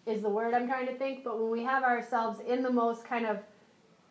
is 0.06 0.22
the 0.22 0.30
word 0.30 0.54
I'm 0.54 0.68
trying 0.68 0.88
to 0.88 0.96
think, 0.96 1.24
but 1.24 1.40
when 1.40 1.50
we 1.50 1.64
have 1.64 1.84
ourselves 1.84 2.40
in 2.48 2.62
the 2.62 2.72
most 2.72 3.06
kind 3.06 3.26
of 3.26 3.40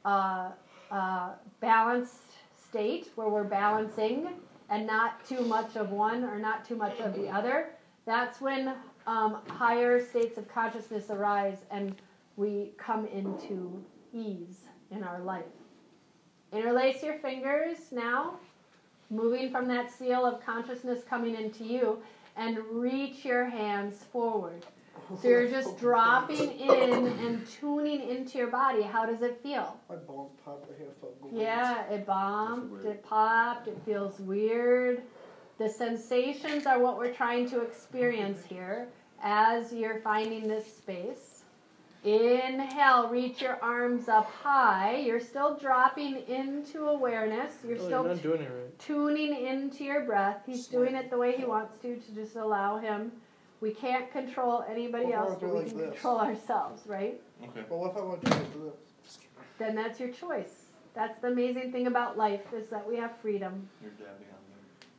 uh, 0.05 0.51
uh, 0.91 1.31
balanced 1.61 2.33
state 2.69 3.11
where 3.15 3.29
we're 3.29 3.45
balancing 3.45 4.29
and 4.71 4.87
not 4.87 5.25
too 5.25 5.43
much 5.43 5.77
of 5.77 5.91
one 5.91 6.25
or 6.25 6.39
not 6.39 6.65
too 6.65 6.77
much 6.77 6.99
of 7.01 7.15
the 7.15 7.29
other, 7.29 7.71
that's 8.07 8.41
when 8.41 8.75
um, 9.07 9.39
higher 9.49 10.05
states 10.05 10.39
of 10.39 10.49
consciousness 10.49 11.11
arise 11.11 11.59
and 11.71 11.95
we 12.37 12.73
come 12.79 13.07
into 13.07 13.85
ease 14.13 14.63
in 14.91 15.05
our 15.05 15.21
life. 15.21 15.45
Interlace 16.55 17.03
your 17.03 17.15
fingers 17.15 17.79
now, 17.91 18.35
moving 19.11 19.51
from 19.51 19.67
that 19.69 19.91
seal 19.91 20.25
of 20.25 20.45
consciousness 20.45 21.03
coming 21.09 21.35
into 21.35 21.65
you, 21.65 21.99
and 22.37 22.59
reach 22.71 23.25
your 23.25 23.45
hands 23.45 24.05
forward. 24.13 24.65
So 25.21 25.29
you're 25.29 25.49
just 25.49 25.77
dropping 25.81 26.53
in 26.53 27.07
and 27.07 27.47
tuning 27.49 28.09
into 28.09 28.39
your 28.39 28.47
body. 28.47 28.83
How 28.83 29.05
does 29.05 29.23
it 29.23 29.41
feel? 29.43 29.77
My 29.89 29.97
balls 29.97 30.31
popped. 30.45 30.71
I 30.71 30.85
have 30.85 30.97
felt 30.99 31.21
good. 31.21 31.41
Yeah, 31.41 31.89
it 31.91 32.07
bumped, 32.07 32.85
it 32.85 33.05
popped, 33.05 33.67
it 33.67 33.79
feels 33.85 34.21
weird. 34.21 35.03
The 35.59 35.69
sensations 35.69 36.67
are 36.67 36.79
what 36.79 36.99
we're 36.99 37.13
trying 37.13 37.49
to 37.51 37.63
experience 37.63 38.45
here 38.45 38.89
as 39.23 39.73
you're 39.73 40.01
finding 40.01 40.47
this 40.47 40.67
space. 40.67 41.34
Inhale, 42.05 43.09
reach 43.09 43.41
your 43.41 43.59
arms 43.63 44.09
up 44.09 44.31
high. 44.31 44.97
You're 44.97 45.21
still 45.21 45.57
dropping 45.57 46.19
into 46.29 46.87
awareness. 46.89 47.55
You're 47.67 47.79
Oh, 47.79 47.87
still 47.87 48.03
you're 48.05 48.15
not 48.15 48.23
doing 48.23 48.41
it 48.43 48.51
right. 48.51 48.79
tuning 48.79 49.47
into 49.47 49.85
your 49.85 50.03
breath. 50.03 50.43
He's 50.45 50.67
doing 50.67 50.95
it 50.97 51.09
the 51.11 51.17
way 51.17 51.33
he 51.33 51.45
wants 51.47 51.79
to, 51.81 51.97
to 51.97 52.15
just 52.15 52.37
allow 52.37 52.77
him. 52.77 53.11
We 53.63 53.71
can't 53.71 54.11
control 54.13 54.65
anybody 54.69 55.07
Well, 55.07 55.29
else, 55.31 55.39
but 55.41 55.49
we 55.49 55.59
like 55.61 55.69
can 55.69 55.79
this. 55.79 55.91
control 55.93 56.19
ourselves, 56.21 56.83
right? 56.87 57.19
Okay. 57.43 57.65
Well, 57.71 57.79
what 57.81 57.93
if 57.93 57.97
I 57.97 58.01
want 58.03 58.23
to 58.25 58.31
do 58.31 58.73
this? 59.03 59.19
Then 59.59 59.75
that's 59.75 59.99
your 59.99 60.11
choice. 60.11 60.67
That's 60.95 61.19
the 61.21 61.29
amazing 61.29 61.73
thing 61.73 61.87
about 61.87 62.19
life 62.19 62.53
is 62.55 62.69
that 62.69 62.87
we 62.87 62.97
have 62.99 63.17
freedom. 63.17 63.67
You're 63.81 63.93
dabbing 63.93 64.27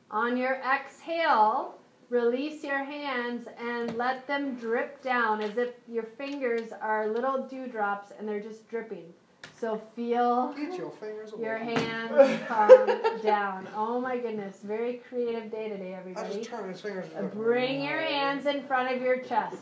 on 0.10 0.30
On 0.32 0.38
your 0.38 0.56
exhale, 0.56 1.76
release 2.10 2.64
your 2.64 2.84
hands 2.84 3.48
and 3.60 3.96
let 3.98 4.28
them 4.28 4.56
drip 4.56 5.02
down 5.02 5.42
as 5.42 5.58
if 5.58 5.72
your 5.88 6.04
fingers 6.04 6.72
are 6.82 7.08
little 7.08 7.48
dewdrops 7.48 8.12
and 8.18 8.28
they're 8.28 8.40
just 8.40 8.68
dripping. 8.70 9.14
So 9.60 9.82
feel 9.96 10.54
Eat 10.60 10.78
your 10.78 10.92
fingers 10.92 11.32
away. 11.34 11.44
your 11.44 11.58
hands 11.58 12.42
come 12.48 13.22
down. 13.24 13.68
Oh 13.76 14.02
my 14.02 14.18
goodness, 14.18 14.58
very 14.64 15.02
creative 15.10 15.50
day 15.50 15.70
today, 15.70 15.96
I 15.96 16.00
everybody. 16.00 16.38
just 16.38 16.50
turn 16.50 16.70
his 16.70 16.82
fingers. 16.82 17.06
Bring 17.34 17.82
your 17.82 18.00
hands 18.02 18.46
in 18.48 18.64
front 18.64 18.94
of 18.96 19.02
your 19.02 19.20
chest. 19.20 19.58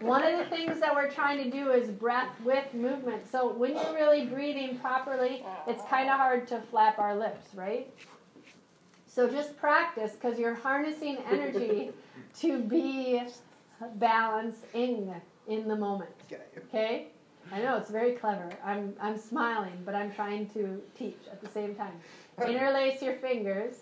One 0.00 0.22
of 0.22 0.38
the 0.38 0.44
things 0.44 0.78
that 0.78 0.94
we're 0.94 1.10
trying 1.10 1.42
to 1.42 1.50
do 1.50 1.72
is 1.72 1.88
breath 1.90 2.30
with 2.44 2.72
movement. 2.72 3.28
So 3.28 3.52
when 3.52 3.74
you're 3.74 3.94
really 3.94 4.26
breathing 4.26 4.78
properly, 4.78 5.44
it's 5.66 5.82
kind 5.90 6.08
of 6.08 6.16
hard 6.18 6.46
to 6.48 6.60
flap 6.70 6.98
our 7.00 7.16
lips, 7.16 7.48
right? 7.54 7.92
So 9.18 9.28
just 9.28 9.56
practice 9.56 10.12
because 10.12 10.38
you're 10.38 10.54
harnessing 10.54 11.18
energy 11.28 11.90
to 12.38 12.62
be 12.62 13.20
balancing 13.96 15.12
in 15.48 15.66
the 15.66 15.74
moment. 15.74 16.10
Okay? 16.56 17.08
I 17.50 17.60
know 17.60 17.76
it's 17.78 17.90
very 17.90 18.12
clever. 18.12 18.48
I'm 18.64 18.94
I'm 19.00 19.18
smiling, 19.18 19.72
but 19.84 19.96
I'm 19.96 20.12
trying 20.12 20.48
to 20.50 20.80
teach 20.96 21.18
at 21.32 21.40
the 21.40 21.48
same 21.48 21.74
time. 21.74 21.94
Interlace 22.46 23.02
your 23.02 23.14
fingers. 23.14 23.74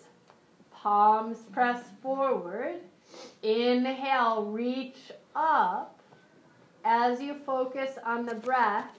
Palms 0.71 1.37
press 1.53 1.83
forward. 2.01 2.77
Inhale, 3.43 4.45
reach 4.45 5.11
up. 5.35 5.99
As 6.83 7.21
you 7.21 7.35
focus 7.45 7.99
on 8.03 8.25
the 8.25 8.33
breath, 8.33 8.96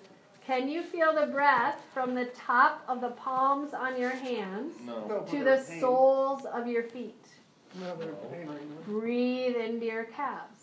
can 0.48 0.66
you 0.66 0.82
feel 0.82 1.14
the 1.14 1.26
breath 1.26 1.78
from 1.92 2.14
the 2.14 2.24
top 2.24 2.82
of 2.88 3.02
the 3.02 3.10
palms 3.10 3.74
on 3.74 4.00
your 4.00 4.16
hands 4.16 4.72
No. 4.82 5.06
No, 5.06 5.20
to 5.30 5.44
the 5.44 5.62
soles 5.62 6.46
of 6.46 6.66
your 6.66 6.84
feet? 6.84 7.26
No, 7.78 7.94
they're 7.96 8.14
pain 8.32 8.48
right. 8.48 8.86
Breathe 8.86 9.56
into 9.56 9.84
your 9.84 10.04
calves. 10.04 10.62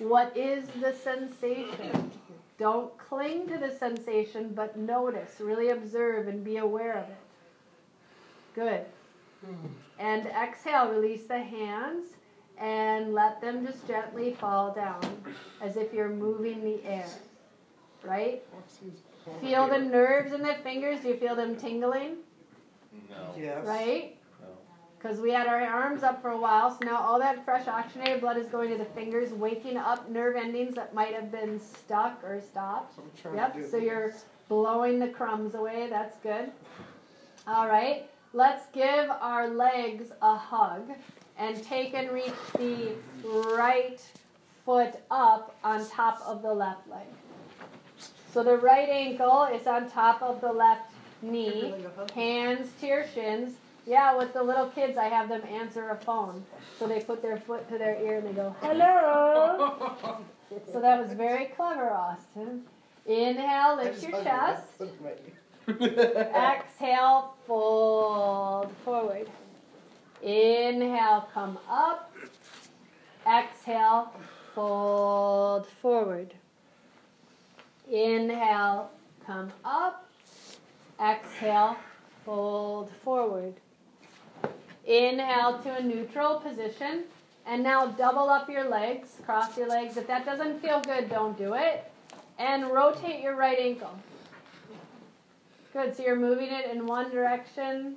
What 0.00 0.36
is 0.36 0.66
the 0.80 0.92
sensation? 0.92 2.10
Don't 2.58 2.98
cling 2.98 3.46
to 3.50 3.56
the 3.56 3.70
sensation, 3.70 4.52
but 4.52 4.76
notice, 4.76 5.36
really 5.38 5.70
observe, 5.70 6.26
and 6.26 6.44
be 6.44 6.56
aware 6.56 6.94
of 6.94 7.08
it. 7.08 7.16
Good. 8.56 8.84
And 10.00 10.26
exhale, 10.26 10.88
release 10.88 11.28
the 11.28 11.38
hands 11.38 12.08
and 12.58 13.14
let 13.14 13.40
them 13.40 13.64
just 13.64 13.86
gently 13.86 14.34
fall 14.34 14.72
down 14.72 15.02
as 15.60 15.76
if 15.76 15.92
you're 15.92 16.08
moving 16.08 16.64
the 16.64 16.84
air. 16.84 17.06
Right? 18.04 18.42
Feel 19.40 19.66
the 19.68 19.78
nerves 19.78 20.32
in 20.32 20.42
the 20.42 20.54
fingers. 20.62 21.00
Do 21.00 21.08
you 21.08 21.16
feel 21.16 21.34
them 21.34 21.56
tingling? 21.56 22.16
No. 23.10 23.34
Yes. 23.38 23.64
right? 23.66 24.16
No. 24.40 24.48
Because 24.98 25.20
we 25.20 25.30
had 25.30 25.46
our 25.46 25.60
arms 25.62 26.02
up 26.02 26.20
for 26.22 26.30
a 26.30 26.38
while, 26.38 26.70
so 26.70 26.84
now 26.84 26.96
all 26.98 27.18
that 27.18 27.44
fresh 27.44 27.66
oxygenated 27.66 28.20
blood 28.20 28.36
is 28.36 28.46
going 28.48 28.70
to 28.70 28.76
the 28.76 28.84
fingers, 28.84 29.30
waking 29.32 29.76
up 29.76 30.08
nerve 30.10 30.36
endings 30.36 30.74
that 30.74 30.94
might 30.94 31.14
have 31.14 31.32
been 31.32 31.58
stuck 31.60 32.22
or 32.22 32.40
stopped. 32.40 32.96
So 32.96 33.02
I'm 33.02 33.10
trying 33.20 33.36
Yep, 33.36 33.54
to 33.54 33.60
do 33.60 33.66
so 33.68 33.76
this. 33.78 33.84
you're 33.86 34.12
blowing 34.48 34.98
the 34.98 35.08
crumbs 35.08 35.54
away. 35.54 35.88
That's 35.90 36.16
good. 36.18 36.52
All 37.46 37.66
right, 37.66 38.08
let's 38.32 38.66
give 38.72 39.10
our 39.10 39.48
legs 39.48 40.10
a 40.22 40.36
hug 40.36 40.90
and 41.38 41.62
take 41.64 41.94
and 41.94 42.10
reach 42.10 42.32
the 42.58 42.92
right 43.56 44.00
foot 44.64 44.94
up 45.10 45.56
on 45.64 45.86
top 45.88 46.20
of 46.26 46.42
the 46.42 46.52
left 46.52 46.88
leg. 46.88 47.06
So 48.34 48.42
the 48.42 48.56
right 48.56 48.88
ankle 48.88 49.44
is 49.44 49.68
on 49.68 49.88
top 49.88 50.20
of 50.20 50.40
the 50.40 50.52
left 50.52 50.90
knee, 51.22 51.70
Like 51.70 51.84
a 51.84 52.00
hug. 52.00 52.10
hands 52.10 52.68
to 52.80 52.86
your 52.88 53.06
shins. 53.06 53.54
Yeah, 53.86 54.16
with 54.16 54.32
the 54.32 54.42
little 54.42 54.66
kids, 54.70 54.98
I 54.98 55.04
have 55.04 55.28
them 55.28 55.42
answer 55.48 55.90
a 55.90 55.96
phone. 55.96 56.44
So 56.76 56.88
they 56.88 56.98
put 56.98 57.22
their 57.22 57.36
foot 57.36 57.68
to 57.70 57.78
their 57.78 57.94
ear 58.02 58.18
and 58.18 58.26
they 58.26 58.32
go, 58.32 58.56
hello. 58.60 60.18
so 60.72 60.80
that 60.80 60.98
was 61.00 61.12
very 61.12 61.44
clever, 61.44 61.92
Austin. 61.92 62.64
Inhale, 63.06 63.76
lift 63.76 64.02
your 64.02 64.20
chest. 64.24 64.80
legs 64.80 64.92
with 65.68 65.96
my- 65.96 66.50
Exhale, 66.56 67.34
fold 67.46 68.72
forward. 68.84 69.28
Inhale, 70.22 71.28
come 71.32 71.56
up. 71.68 72.12
Exhale, 73.26 74.12
fold 74.56 75.68
forward. 75.68 76.34
Inhale, 77.90 78.90
come 79.26 79.52
up. 79.64 80.08
Exhale, 81.00 81.76
fold 82.24 82.90
forward. 83.02 83.54
Inhale 84.86 85.58
to 85.60 85.76
a 85.76 85.82
neutral 85.82 86.40
position. 86.40 87.04
And 87.46 87.62
now 87.62 87.86
double 87.86 88.30
up 88.30 88.48
your 88.48 88.68
legs, 88.68 89.20
cross 89.24 89.56
your 89.56 89.68
legs. 89.68 89.96
If 89.96 90.06
that 90.06 90.24
doesn't 90.24 90.62
feel 90.62 90.80
good, 90.80 91.10
don't 91.10 91.36
do 91.36 91.54
it. 91.54 91.90
And 92.38 92.70
rotate 92.70 93.22
your 93.22 93.36
right 93.36 93.58
ankle. 93.58 93.98
Good. 95.72 95.96
So 95.96 96.04
you're 96.04 96.16
moving 96.16 96.48
it 96.50 96.70
in 96.70 96.86
one 96.86 97.10
direction 97.10 97.96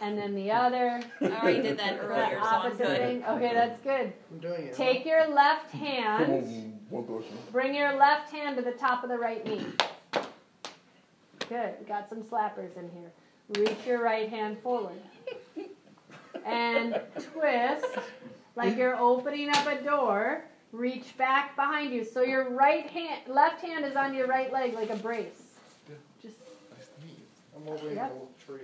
and 0.00 0.18
then 0.18 0.34
the 0.34 0.50
other. 0.50 1.00
I 1.20 1.26
already 1.26 1.62
did 1.62 1.78
that 1.78 1.98
earlier, 2.00 2.38
so 2.42 2.46
I'm 2.48 2.66
Opposite 2.66 2.78
good. 2.86 2.98
thing. 2.98 3.24
Okay, 3.24 3.54
that's 3.54 3.80
good. 3.80 4.12
I'm 4.32 4.38
doing 4.38 4.64
it. 4.66 4.74
Take 4.74 5.06
your 5.06 5.26
left 5.28 5.70
hand, 5.70 6.78
One 6.90 7.04
person. 7.04 7.36
bring 7.52 7.74
your 7.74 7.94
left 7.96 8.30
hand 8.32 8.56
to 8.56 8.62
the 8.62 8.72
top 8.72 9.04
of 9.04 9.10
the 9.10 9.18
right 9.18 9.44
knee. 9.46 9.64
Good. 11.48 11.74
We 11.80 11.86
got 11.86 12.08
some 12.08 12.22
slappers 12.22 12.76
in 12.76 12.90
here. 12.90 13.10
Reach 13.50 13.86
your 13.86 14.02
right 14.02 14.28
hand 14.28 14.58
forward. 14.62 14.96
And 16.46 17.00
twist 17.32 17.86
like 18.56 18.76
you're 18.76 18.96
opening 18.98 19.50
up 19.50 19.66
a 19.66 19.80
door. 19.82 20.44
Reach 20.72 21.16
back 21.16 21.54
behind 21.56 21.92
you. 21.92 22.04
So 22.04 22.22
your 22.22 22.50
right 22.50 22.86
hand, 22.88 23.20
left 23.28 23.60
hand 23.60 23.84
is 23.84 23.94
on 23.96 24.14
your 24.14 24.26
right 24.26 24.52
leg 24.52 24.74
like 24.74 24.90
a 24.90 24.96
brace. 24.96 25.42
Just 26.20 26.36
I'm 27.56 27.68
over 27.72 27.92
Yep. 27.94 28.12
the 28.12 28.44
tree. 28.44 28.60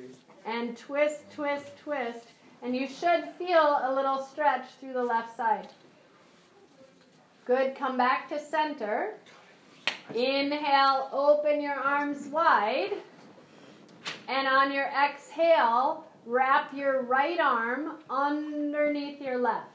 And 0.47 0.77
twist, 0.77 1.31
twist, 1.35 1.77
twist. 1.83 2.27
And 2.63 2.77
you 2.77 2.87
should 2.87 3.25
feel 3.39 3.81
a 3.83 3.93
little 3.95 4.23
stretch 4.23 4.67
through 4.79 4.93
the 4.93 5.03
left 5.03 5.37
side. 5.37 5.69
Good. 7.45 7.75
Come 7.75 7.97
back 7.97 8.29
to 8.29 8.39
center. 8.39 9.15
Inhale, 10.15 11.09
open 11.13 11.61
your 11.61 11.75
arms 11.75 12.27
wide. 12.27 12.93
And 14.29 14.47
on 14.47 14.73
your 14.73 14.87
exhale, 14.87 16.05
wrap 16.27 16.73
your 16.75 17.03
right 17.03 17.41
arm 17.41 17.99
underneath 18.09 19.21
your 19.21 19.39
left. 19.39 19.67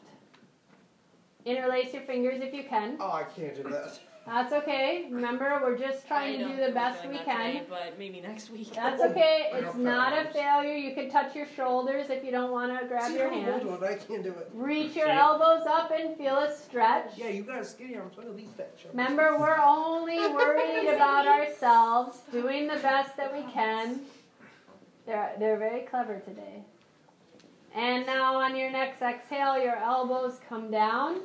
Interlace 1.46 1.94
your 1.94 2.04
fingers 2.04 2.42
if 2.42 2.54
you 2.54 2.64
can. 2.64 2.98
Oh, 3.00 3.12
I 3.12 3.24
can't 3.24 3.56
do 3.56 3.64
that. 3.64 4.00
That's 4.26 4.52
okay. 4.54 5.06
Remember, 5.12 5.60
we're 5.62 5.78
just 5.78 6.08
trying 6.08 6.44
I 6.44 6.44
to 6.44 6.56
do 6.56 6.66
the 6.66 6.72
best 6.72 7.08
we 7.08 7.20
can. 7.20 7.54
today, 7.54 7.64
but 7.70 8.00
maybe 8.00 8.22
next 8.22 8.50
week. 8.50 8.74
That's 8.74 9.00
okay. 9.12 9.52
It's 9.54 9.76
don't 9.76 9.86
a 9.86 10.26
failure. 10.34 10.74
You 10.74 10.96
can 10.96 11.12
touch 11.12 11.36
your 11.36 11.46
shoulders 11.56 12.10
if 12.10 12.24
you 12.24 12.32
don't 12.32 12.52
want 12.52 12.80
to 12.80 12.88
grab 12.88 13.12
See, 13.12 13.20
your 13.20 13.30
hands. 13.30 13.64
old 13.64 13.80
one, 13.82 13.84
I 13.88 13.96
can't 13.96 14.24
do 14.24 14.32
it. 14.32 14.50
Reach 14.54 14.96
your 14.96 15.06
See? 15.06 15.12
elbows 15.12 15.68
up 15.68 15.92
and 15.92 16.18
feel 16.18 16.38
a 16.38 16.56
stretch. 16.56 17.12
Yeah, 17.18 17.30
you 17.30 17.44
got 17.44 17.60
a 17.62 17.66
skinny 17.66 17.96
arm. 17.98 18.10
Look 18.18 18.26
at 18.26 18.36
these 18.36 18.50
fat 18.58 18.76
chubs. 18.78 18.96
Remember, 18.96 19.38
we're 19.40 19.60
only 19.60 20.18
worried 20.34 20.88
about 20.90 21.28
ourselves, 21.28 22.18
doing 22.32 22.68
the 22.68 22.78
best 22.78 23.16
that 23.18 23.32
we 23.32 23.44
can. 23.52 24.00
They're, 25.06 25.34
they're 25.38 25.60
very 25.60 25.82
clever 25.82 26.20
today. 26.20 26.64
And 27.76 28.08
now 28.08 28.38
on 28.38 28.56
your 28.56 28.72
next 28.72 29.04
exhale, 29.04 29.62
your 29.62 29.76
elbows 29.76 30.40
come 30.50 30.72
down 30.72 31.22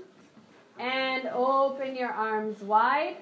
and 0.79 1.27
open 1.29 1.97
your 1.97 2.11
arms 2.11 2.61
wide. 2.63 3.17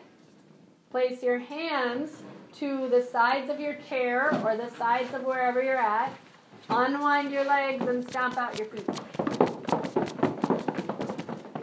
Place 0.91 1.23
your 1.23 1.39
hands 1.39 2.23
to 2.55 2.89
the 2.89 3.03
sides 3.03 3.51
of 3.51 3.61
your 3.61 3.75
chair 3.89 4.35
or 4.45 4.57
the 4.57 4.71
sides 4.77 5.13
of 5.15 5.25
wherever 5.25 5.63
you're 5.63 5.77
at. 5.77 6.13
Unwind 6.71 7.31
your 7.31 7.45
legs 7.45 7.87
and 7.87 8.09
stomp 8.09 8.37
out 8.37 8.59
your 8.59 8.69
feet. 8.69 8.87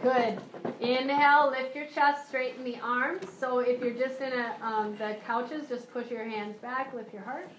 Good. 0.02 0.38
Inhale, 0.80 1.50
lift 1.50 1.74
your 1.74 1.86
chest, 1.86 2.28
straighten 2.28 2.62
the 2.62 2.78
arms. 2.80 3.26
So 3.38 3.60
if 3.60 3.80
you're 3.80 3.94
just 3.94 4.20
in 4.20 4.32
a, 4.32 4.56
um, 4.62 4.96
the 4.98 5.16
couches, 5.26 5.68
just 5.68 5.90
push 5.92 6.10
your 6.10 6.24
hands 6.24 6.56
back, 6.58 6.92
lift 6.94 7.12
your 7.12 7.22
heart. 7.22 7.50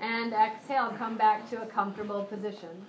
And 0.00 0.32
exhale, 0.32 0.94
come 0.96 1.16
back 1.16 1.48
to 1.50 1.62
a 1.62 1.66
comfortable 1.66 2.24
position. 2.24 2.86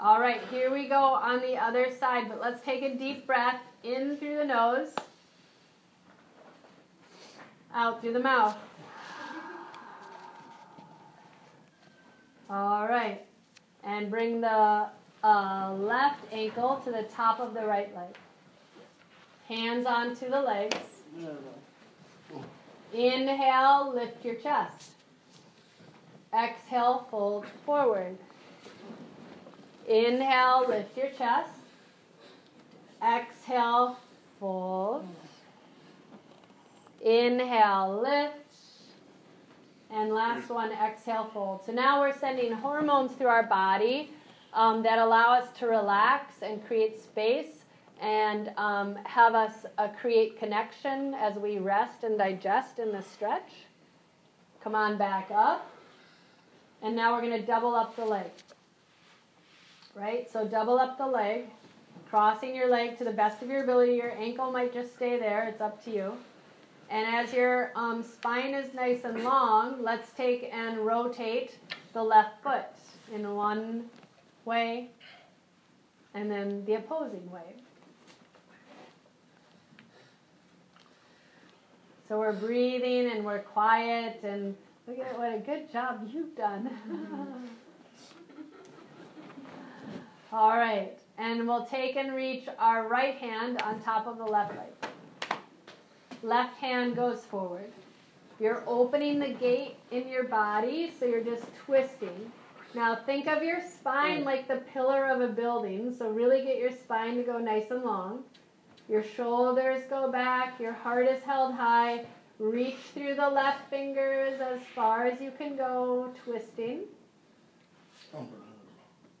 All 0.00 0.20
right, 0.20 0.40
here 0.48 0.72
we 0.72 0.86
go 0.86 0.94
on 0.94 1.40
the 1.40 1.56
other 1.56 1.90
side, 1.90 2.28
but 2.28 2.40
let's 2.40 2.62
take 2.64 2.82
a 2.84 2.94
deep 2.94 3.26
breath 3.26 3.60
in 3.82 4.16
through 4.16 4.36
the 4.36 4.44
nose, 4.44 4.94
out 7.74 8.00
through 8.00 8.12
the 8.12 8.20
mouth. 8.20 8.56
All 12.48 12.86
right, 12.86 13.26
and 13.82 14.08
bring 14.08 14.40
the 14.40 14.86
uh, 15.24 15.74
left 15.74 16.20
ankle 16.30 16.80
to 16.84 16.92
the 16.92 17.02
top 17.10 17.40
of 17.40 17.52
the 17.52 17.66
right 17.66 17.92
leg. 17.96 18.14
Hands 19.48 19.84
onto 19.84 20.30
the 20.30 20.40
legs. 20.40 20.76
Inhale, 22.92 23.92
lift 23.92 24.24
your 24.24 24.36
chest. 24.36 24.90
Exhale, 26.32 27.08
fold 27.10 27.46
forward. 27.66 28.16
Inhale, 29.88 30.66
lift 30.68 30.96
your 30.96 31.10
chest. 31.10 31.50
Exhale, 33.02 33.96
fold. 34.38 35.06
Inhale, 37.00 38.00
lift. 38.02 38.34
And 39.90 40.12
last 40.12 40.50
one, 40.50 40.72
exhale, 40.72 41.30
fold. 41.32 41.62
So 41.64 41.72
now 41.72 42.00
we're 42.00 42.16
sending 42.16 42.52
hormones 42.52 43.12
through 43.12 43.28
our 43.28 43.44
body 43.44 44.10
um, 44.52 44.82
that 44.82 44.98
allow 44.98 45.32
us 45.32 45.48
to 45.58 45.66
relax 45.66 46.42
and 46.42 46.64
create 46.66 47.00
space 47.00 47.64
and 48.00 48.50
um, 48.58 48.96
have 49.04 49.34
us 49.34 49.64
uh, 49.78 49.88
create 49.88 50.38
connection 50.38 51.14
as 51.14 51.36
we 51.36 51.58
rest 51.58 52.04
and 52.04 52.18
digest 52.18 52.78
in 52.78 52.92
the 52.92 53.02
stretch. 53.02 53.52
Come 54.62 54.74
on 54.74 54.98
back 54.98 55.30
up. 55.30 55.70
And 56.82 56.94
now 56.94 57.14
we're 57.14 57.22
going 57.22 57.40
to 57.40 57.46
double 57.46 57.74
up 57.74 57.96
the 57.96 58.04
leg. 58.04 58.30
Right? 59.98 60.30
So 60.32 60.46
double 60.46 60.78
up 60.78 60.96
the 60.96 61.06
leg, 61.06 61.46
crossing 62.08 62.54
your 62.54 62.70
leg 62.70 62.96
to 62.98 63.04
the 63.04 63.10
best 63.10 63.42
of 63.42 63.48
your 63.50 63.64
ability. 63.64 63.94
Your 63.94 64.12
ankle 64.12 64.52
might 64.52 64.72
just 64.72 64.94
stay 64.94 65.18
there, 65.18 65.48
it's 65.48 65.60
up 65.60 65.84
to 65.84 65.90
you. 65.90 66.12
And 66.90 67.06
as 67.14 67.32
your 67.34 67.72
um, 67.74 68.02
spine 68.02 68.54
is 68.54 68.72
nice 68.74 69.04
and 69.04 69.24
long, 69.24 69.82
let's 69.82 70.12
take 70.12 70.50
and 70.52 70.78
rotate 70.86 71.58
the 71.92 72.02
left 72.02 72.42
foot 72.42 72.64
in 73.12 73.34
one 73.34 73.86
way 74.44 74.88
and 76.14 76.30
then 76.30 76.64
the 76.64 76.74
opposing 76.74 77.28
way. 77.30 77.54
So 82.08 82.18
we're 82.18 82.32
breathing 82.32 83.10
and 83.10 83.24
we're 83.24 83.40
quiet 83.40 84.20
and 84.22 84.56
look 84.86 84.98
at 84.98 85.18
what 85.18 85.34
a 85.34 85.38
good 85.38 85.70
job 85.70 86.08
you've 86.10 86.34
done. 86.34 86.70
All 90.30 90.58
right, 90.58 90.92
and 91.16 91.48
we'll 91.48 91.64
take 91.64 91.96
and 91.96 92.14
reach 92.14 92.48
our 92.58 92.86
right 92.86 93.14
hand 93.14 93.62
on 93.62 93.80
top 93.80 94.06
of 94.06 94.18
the 94.18 94.24
left 94.24 94.54
leg. 94.54 95.38
Left 96.22 96.54
hand 96.58 96.96
goes 96.96 97.24
forward. 97.24 97.72
You're 98.38 98.62
opening 98.66 99.18
the 99.18 99.30
gate 99.30 99.76
in 99.90 100.06
your 100.06 100.24
body, 100.24 100.92
so 100.98 101.06
you're 101.06 101.24
just 101.24 101.44
twisting. 101.64 102.30
Now 102.74 102.94
think 102.94 103.26
of 103.26 103.42
your 103.42 103.62
spine 103.62 104.22
like 104.24 104.46
the 104.46 104.58
pillar 104.72 105.06
of 105.06 105.22
a 105.22 105.28
building, 105.28 105.94
so 105.96 106.10
really 106.10 106.42
get 106.42 106.58
your 106.58 106.72
spine 106.72 107.16
to 107.16 107.22
go 107.22 107.38
nice 107.38 107.70
and 107.70 107.82
long. 107.82 108.22
Your 108.86 109.02
shoulders 109.02 109.82
go 109.88 110.12
back, 110.12 110.60
your 110.60 110.74
heart 110.74 111.08
is 111.08 111.22
held 111.22 111.54
high. 111.54 112.04
Reach 112.38 112.76
through 112.92 113.14
the 113.14 113.28
left 113.28 113.68
fingers 113.70 114.40
as 114.40 114.60
far 114.74 115.06
as 115.06 115.20
you 115.22 115.32
can 115.38 115.56
go, 115.56 116.12
twisting. 116.22 116.80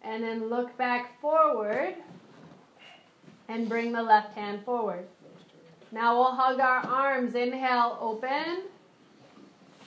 And 0.02 0.22
then 0.22 0.48
look 0.48 0.76
back 0.78 1.20
forward 1.20 1.94
and 3.48 3.68
bring 3.68 3.92
the 3.92 4.02
left 4.02 4.34
hand 4.34 4.64
forward. 4.64 5.06
Now 5.90 6.16
we'll 6.16 6.32
hug 6.32 6.60
our 6.60 6.86
arms. 6.86 7.34
Inhale, 7.34 7.98
open. 8.00 8.62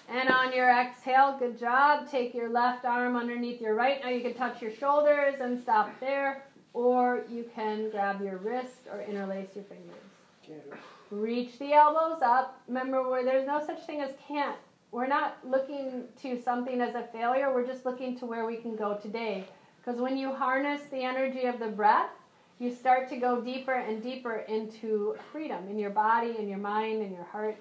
And 0.10 0.30
on 0.30 0.52
your 0.54 0.69
exhale, 0.69 1.38
good 1.39 1.58
job. 1.58 2.10
Take 2.10 2.34
your 2.34 2.50
left 2.50 2.86
arm 2.86 3.15
underneath 3.15 3.62
your 3.62 3.76
right. 3.76 4.02
Now 4.04 4.10
you 4.10 4.21
can 4.21 4.34
touch 4.34 4.62
your 4.62 4.76
shoulders 4.76 5.36
and 5.39 5.62
stop 5.62 5.97
there, 6.02 6.43
or 6.74 7.24
you 7.30 7.50
can 7.56 7.89
grab 7.91 8.21
your 8.21 8.38
wrist 8.38 8.88
or 8.91 9.02
interlace 9.02 9.50
your 9.56 9.63
fingers. 9.65 10.74
Reach 11.12 11.58
the 11.60 11.74
elbows 11.74 12.21
up. 12.21 12.62
Remember, 12.67 13.10
where 13.10 13.24
there's 13.24 13.47
no 13.47 13.63
such 13.65 13.86
thing 13.86 14.02
as 14.02 14.12
can't. 14.28 14.58
We're 14.91 15.08
not 15.08 15.38
looking 15.45 16.04
to 16.21 16.41
something 16.41 16.82
as 16.82 16.95
a 16.95 17.04
failure. 17.13 17.54
We're 17.54 17.67
just 17.67 17.86
looking 17.86 18.19
to 18.19 18.26
where 18.26 18.45
we 18.45 18.58
can 18.58 18.76
go 18.76 18.97
today. 18.97 19.45
Because 19.84 20.00
when 20.00 20.15
you 20.17 20.34
harness 20.34 20.82
the 20.91 21.04
energy 21.04 21.46
of 21.46 21.60
the 21.60 21.67
breath, 21.67 22.12
you 22.60 22.72
start 22.72 23.10
to 23.10 23.17
go 23.17 23.41
deeper 23.41 23.74
and 23.74 24.04
deeper 24.04 24.46
into 24.48 25.15
freedom 25.32 25.67
in 25.67 25.80
your 25.80 25.89
body, 25.89 26.36
in 26.38 26.48
your 26.48 26.60
mind, 26.60 27.02
in 27.02 27.12
your 27.12 27.24
heart. 27.24 27.58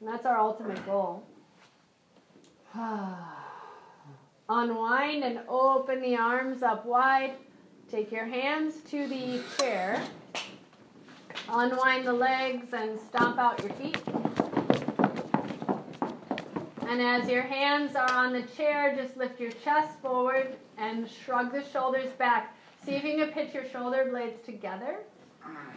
And 0.00 0.08
that's 0.08 0.24
our 0.24 0.38
ultimate 0.38 0.84
goal. 0.86 1.22
Unwind 4.48 5.24
and 5.24 5.40
open 5.48 6.00
the 6.00 6.16
arms 6.16 6.62
up 6.62 6.86
wide. 6.86 7.32
Take 7.90 8.10
your 8.10 8.24
hands 8.24 8.80
to 8.90 9.06
the 9.06 9.40
chair. 9.58 10.02
Unwind 11.50 12.06
the 12.06 12.12
legs 12.12 12.72
and 12.72 12.98
stomp 12.98 13.38
out 13.38 13.62
your 13.62 13.72
feet. 13.74 13.98
And 16.88 17.02
as 17.02 17.28
your 17.28 17.42
hands 17.42 17.94
are 17.96 18.10
on 18.10 18.32
the 18.32 18.42
chair, 18.56 18.96
just 18.96 19.14
lift 19.18 19.38
your 19.38 19.52
chest 19.52 19.98
forward 20.00 20.56
and 20.78 21.06
shrug 21.06 21.52
the 21.52 21.62
shoulders 21.70 22.08
back. 22.12 22.56
See 22.82 22.92
if 22.92 23.04
you 23.04 23.18
can 23.18 23.30
pitch 23.30 23.52
your 23.52 23.68
shoulder 23.68 24.06
blades 24.10 24.42
together, 24.46 25.00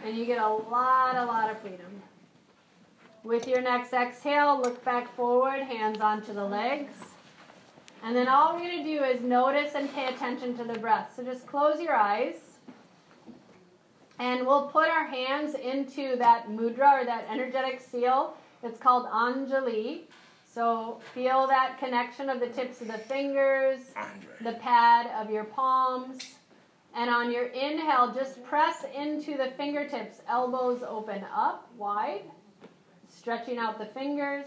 and 0.04 0.16
you 0.16 0.24
get 0.24 0.42
a 0.42 0.48
lot, 0.48 1.16
a 1.16 1.24
lot 1.26 1.50
of 1.50 1.60
freedom. 1.60 2.00
With 3.24 3.46
your 3.46 3.60
next 3.60 3.92
exhale, 3.92 4.58
look 4.62 4.82
back 4.86 5.14
forward, 5.14 5.60
hands 5.60 6.00
onto 6.00 6.32
the 6.32 6.44
legs. 6.44 6.94
And 8.02 8.16
then 8.16 8.26
all 8.26 8.54
we're 8.54 8.60
going 8.60 8.82
to 8.82 8.98
do 8.98 9.04
is 9.04 9.20
notice 9.20 9.74
and 9.74 9.92
pay 9.92 10.06
attention 10.06 10.56
to 10.56 10.64
the 10.64 10.78
breath. 10.78 11.12
So 11.14 11.22
just 11.22 11.46
close 11.46 11.78
your 11.78 11.94
eyes. 11.94 12.36
And 14.18 14.46
we'll 14.46 14.68
put 14.68 14.88
our 14.88 15.06
hands 15.06 15.54
into 15.56 16.16
that 16.16 16.48
mudra 16.48 17.02
or 17.02 17.04
that 17.04 17.26
energetic 17.30 17.80
seal. 17.80 18.34
It's 18.62 18.78
called 18.78 19.06
Anjali. 19.08 20.00
So 20.52 21.00
feel 21.14 21.46
that 21.46 21.78
connection 21.78 22.28
of 22.28 22.40
the 22.40 22.48
tips 22.48 22.80
of 22.82 22.88
the 22.88 22.98
fingers, 22.98 23.80
the 24.42 24.52
pad 24.54 25.10
of 25.18 25.30
your 25.32 25.44
palms. 25.44 26.34
And 26.94 27.08
on 27.08 27.32
your 27.32 27.46
inhale, 27.46 28.12
just 28.12 28.44
press 28.44 28.84
into 28.94 29.38
the 29.38 29.52
fingertips, 29.56 30.20
elbows 30.28 30.82
open 30.86 31.24
up 31.34 31.70
wide 31.78 32.22
stretching 33.08 33.58
out 33.58 33.78
the 33.78 33.86
fingers. 33.86 34.46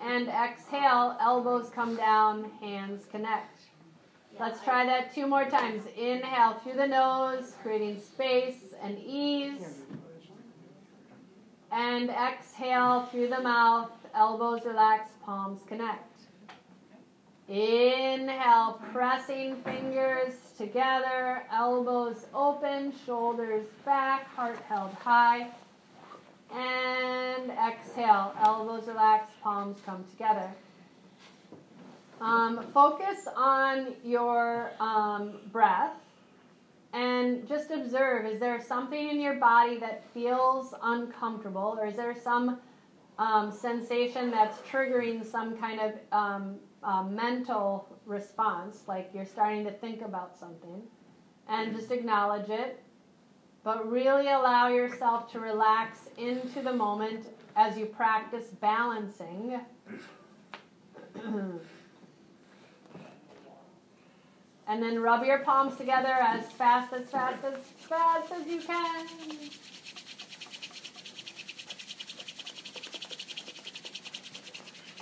And 0.00 0.28
exhale, 0.28 1.16
elbows 1.20 1.70
come 1.70 1.96
down, 1.96 2.50
hands 2.60 3.04
connect. 3.10 3.62
Let's 4.38 4.62
try 4.62 4.84
that 4.84 5.14
two 5.14 5.26
more 5.26 5.46
times. 5.46 5.84
Inhale 5.96 6.54
through 6.62 6.74
the 6.74 6.86
nose, 6.86 7.54
creating 7.62 8.00
space 8.00 8.74
and 8.82 8.98
ease. 8.98 9.80
And 11.72 12.10
exhale 12.10 13.06
through 13.06 13.28
the 13.28 13.40
mouth, 13.40 13.90
elbows 14.14 14.64
relax, 14.64 15.10
palms 15.26 15.60
connect. 15.66 16.20
Inhale, 17.48 18.80
pressing 18.92 19.56
fingers 19.56 20.34
together, 20.56 21.42
elbows 21.52 22.26
open, 22.34 22.92
shoulders 23.04 23.66
back, 23.84 24.28
heart 24.34 24.58
held 24.68 24.92
high. 24.94 25.48
And 26.54 27.50
exhale, 27.50 28.32
elbows 28.40 28.86
relax, 28.86 29.30
palms 29.42 29.78
come 29.84 30.04
together. 30.10 30.48
Um, 32.20 32.64
focus 32.72 33.28
on 33.36 33.94
your 34.04 34.70
um, 34.80 35.38
breath 35.52 35.92
and 36.92 37.46
just 37.46 37.70
observe 37.70 38.24
is 38.24 38.40
there 38.40 38.60
something 38.60 39.10
in 39.10 39.20
your 39.20 39.34
body 39.34 39.78
that 39.78 40.02
feels 40.14 40.72
uncomfortable, 40.82 41.76
or 41.78 41.86
is 41.86 41.96
there 41.96 42.16
some 42.18 42.58
um, 43.18 43.52
sensation 43.52 44.30
that's 44.30 44.58
triggering 44.68 45.24
some 45.24 45.56
kind 45.56 45.80
of 45.80 45.92
um, 46.12 46.56
uh, 46.82 47.02
mental 47.02 47.88
response, 48.04 48.82
like 48.86 49.10
you're 49.14 49.26
starting 49.26 49.64
to 49.64 49.72
think 49.72 50.02
about 50.02 50.38
something? 50.38 50.82
And 51.48 51.74
just 51.74 51.90
acknowledge 51.92 52.50
it 52.50 52.82
but 53.66 53.90
really 53.90 54.28
allow 54.28 54.68
yourself 54.68 55.28
to 55.32 55.40
relax 55.40 56.08
into 56.18 56.62
the 56.62 56.72
moment 56.72 57.26
as 57.56 57.76
you 57.76 57.84
practice 57.84 58.44
balancing. 58.60 59.60
and 64.68 64.80
then 64.80 65.02
rub 65.02 65.24
your 65.24 65.38
palms 65.38 65.76
together 65.76 66.14
as 66.20 66.46
fast, 66.52 66.92
as 66.92 67.10
fast, 67.10 67.44
as 67.44 67.58
fast 67.88 68.30
as 68.30 68.46
you 68.46 68.60
can. 68.60 69.08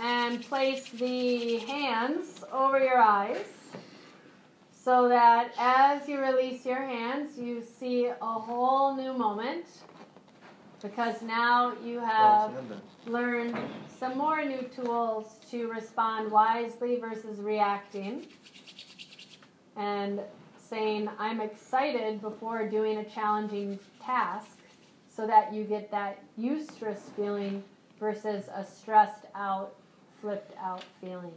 And 0.00 0.42
place 0.42 0.88
the 0.90 1.58
hands 1.58 2.44
over 2.52 2.78
your 2.78 2.98
eyes 2.98 3.46
so 4.72 5.08
that 5.08 5.52
as 5.58 6.08
you 6.08 6.20
release 6.20 6.66
your 6.66 6.82
hands, 6.82 7.38
you 7.38 7.62
see 7.62 8.06
a 8.06 8.14
whole 8.20 8.94
new 8.96 9.12
moment 9.12 9.66
because 10.82 11.22
now 11.22 11.72
you 11.82 12.00
have 12.00 12.52
learned 13.06 13.56
some 13.98 14.18
more 14.18 14.44
new 14.44 14.62
tools 14.74 15.38
to 15.50 15.68
respond 15.68 16.30
wisely 16.30 16.98
versus 17.00 17.40
reacting 17.40 18.26
and 19.76 20.20
saying, 20.58 21.08
I'm 21.18 21.40
excited 21.40 22.20
before 22.20 22.68
doing 22.68 22.98
a 22.98 23.04
challenging 23.04 23.78
task 24.02 24.58
so 25.08 25.26
that 25.26 25.54
you 25.54 25.64
get 25.64 25.90
that 25.90 26.18
eustress 26.38 26.98
feeling 27.16 27.62
versus 27.98 28.48
a 28.54 28.64
stressed 28.64 29.26
out, 29.34 29.74
flipped 30.24 30.56
out 30.58 30.82
feeling. 31.02 31.34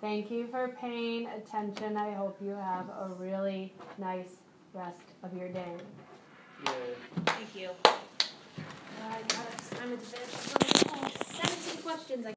Thank 0.00 0.30
you 0.30 0.46
for 0.46 0.68
paying 0.80 1.26
attention. 1.26 1.96
I 1.96 2.12
hope 2.12 2.38
you 2.40 2.50
have 2.50 2.88
a 2.88 3.16
really 3.18 3.72
nice 3.98 4.36
rest 4.72 5.00
of 5.24 5.36
your 5.36 5.48
day. 5.48 5.74
Thank 6.64 7.56
you. 7.56 7.70
Uh, 7.84 9.16
I'm 9.82 9.90
bed. 9.90 10.06
17 10.06 11.82
questions. 11.82 12.26
I 12.26 12.32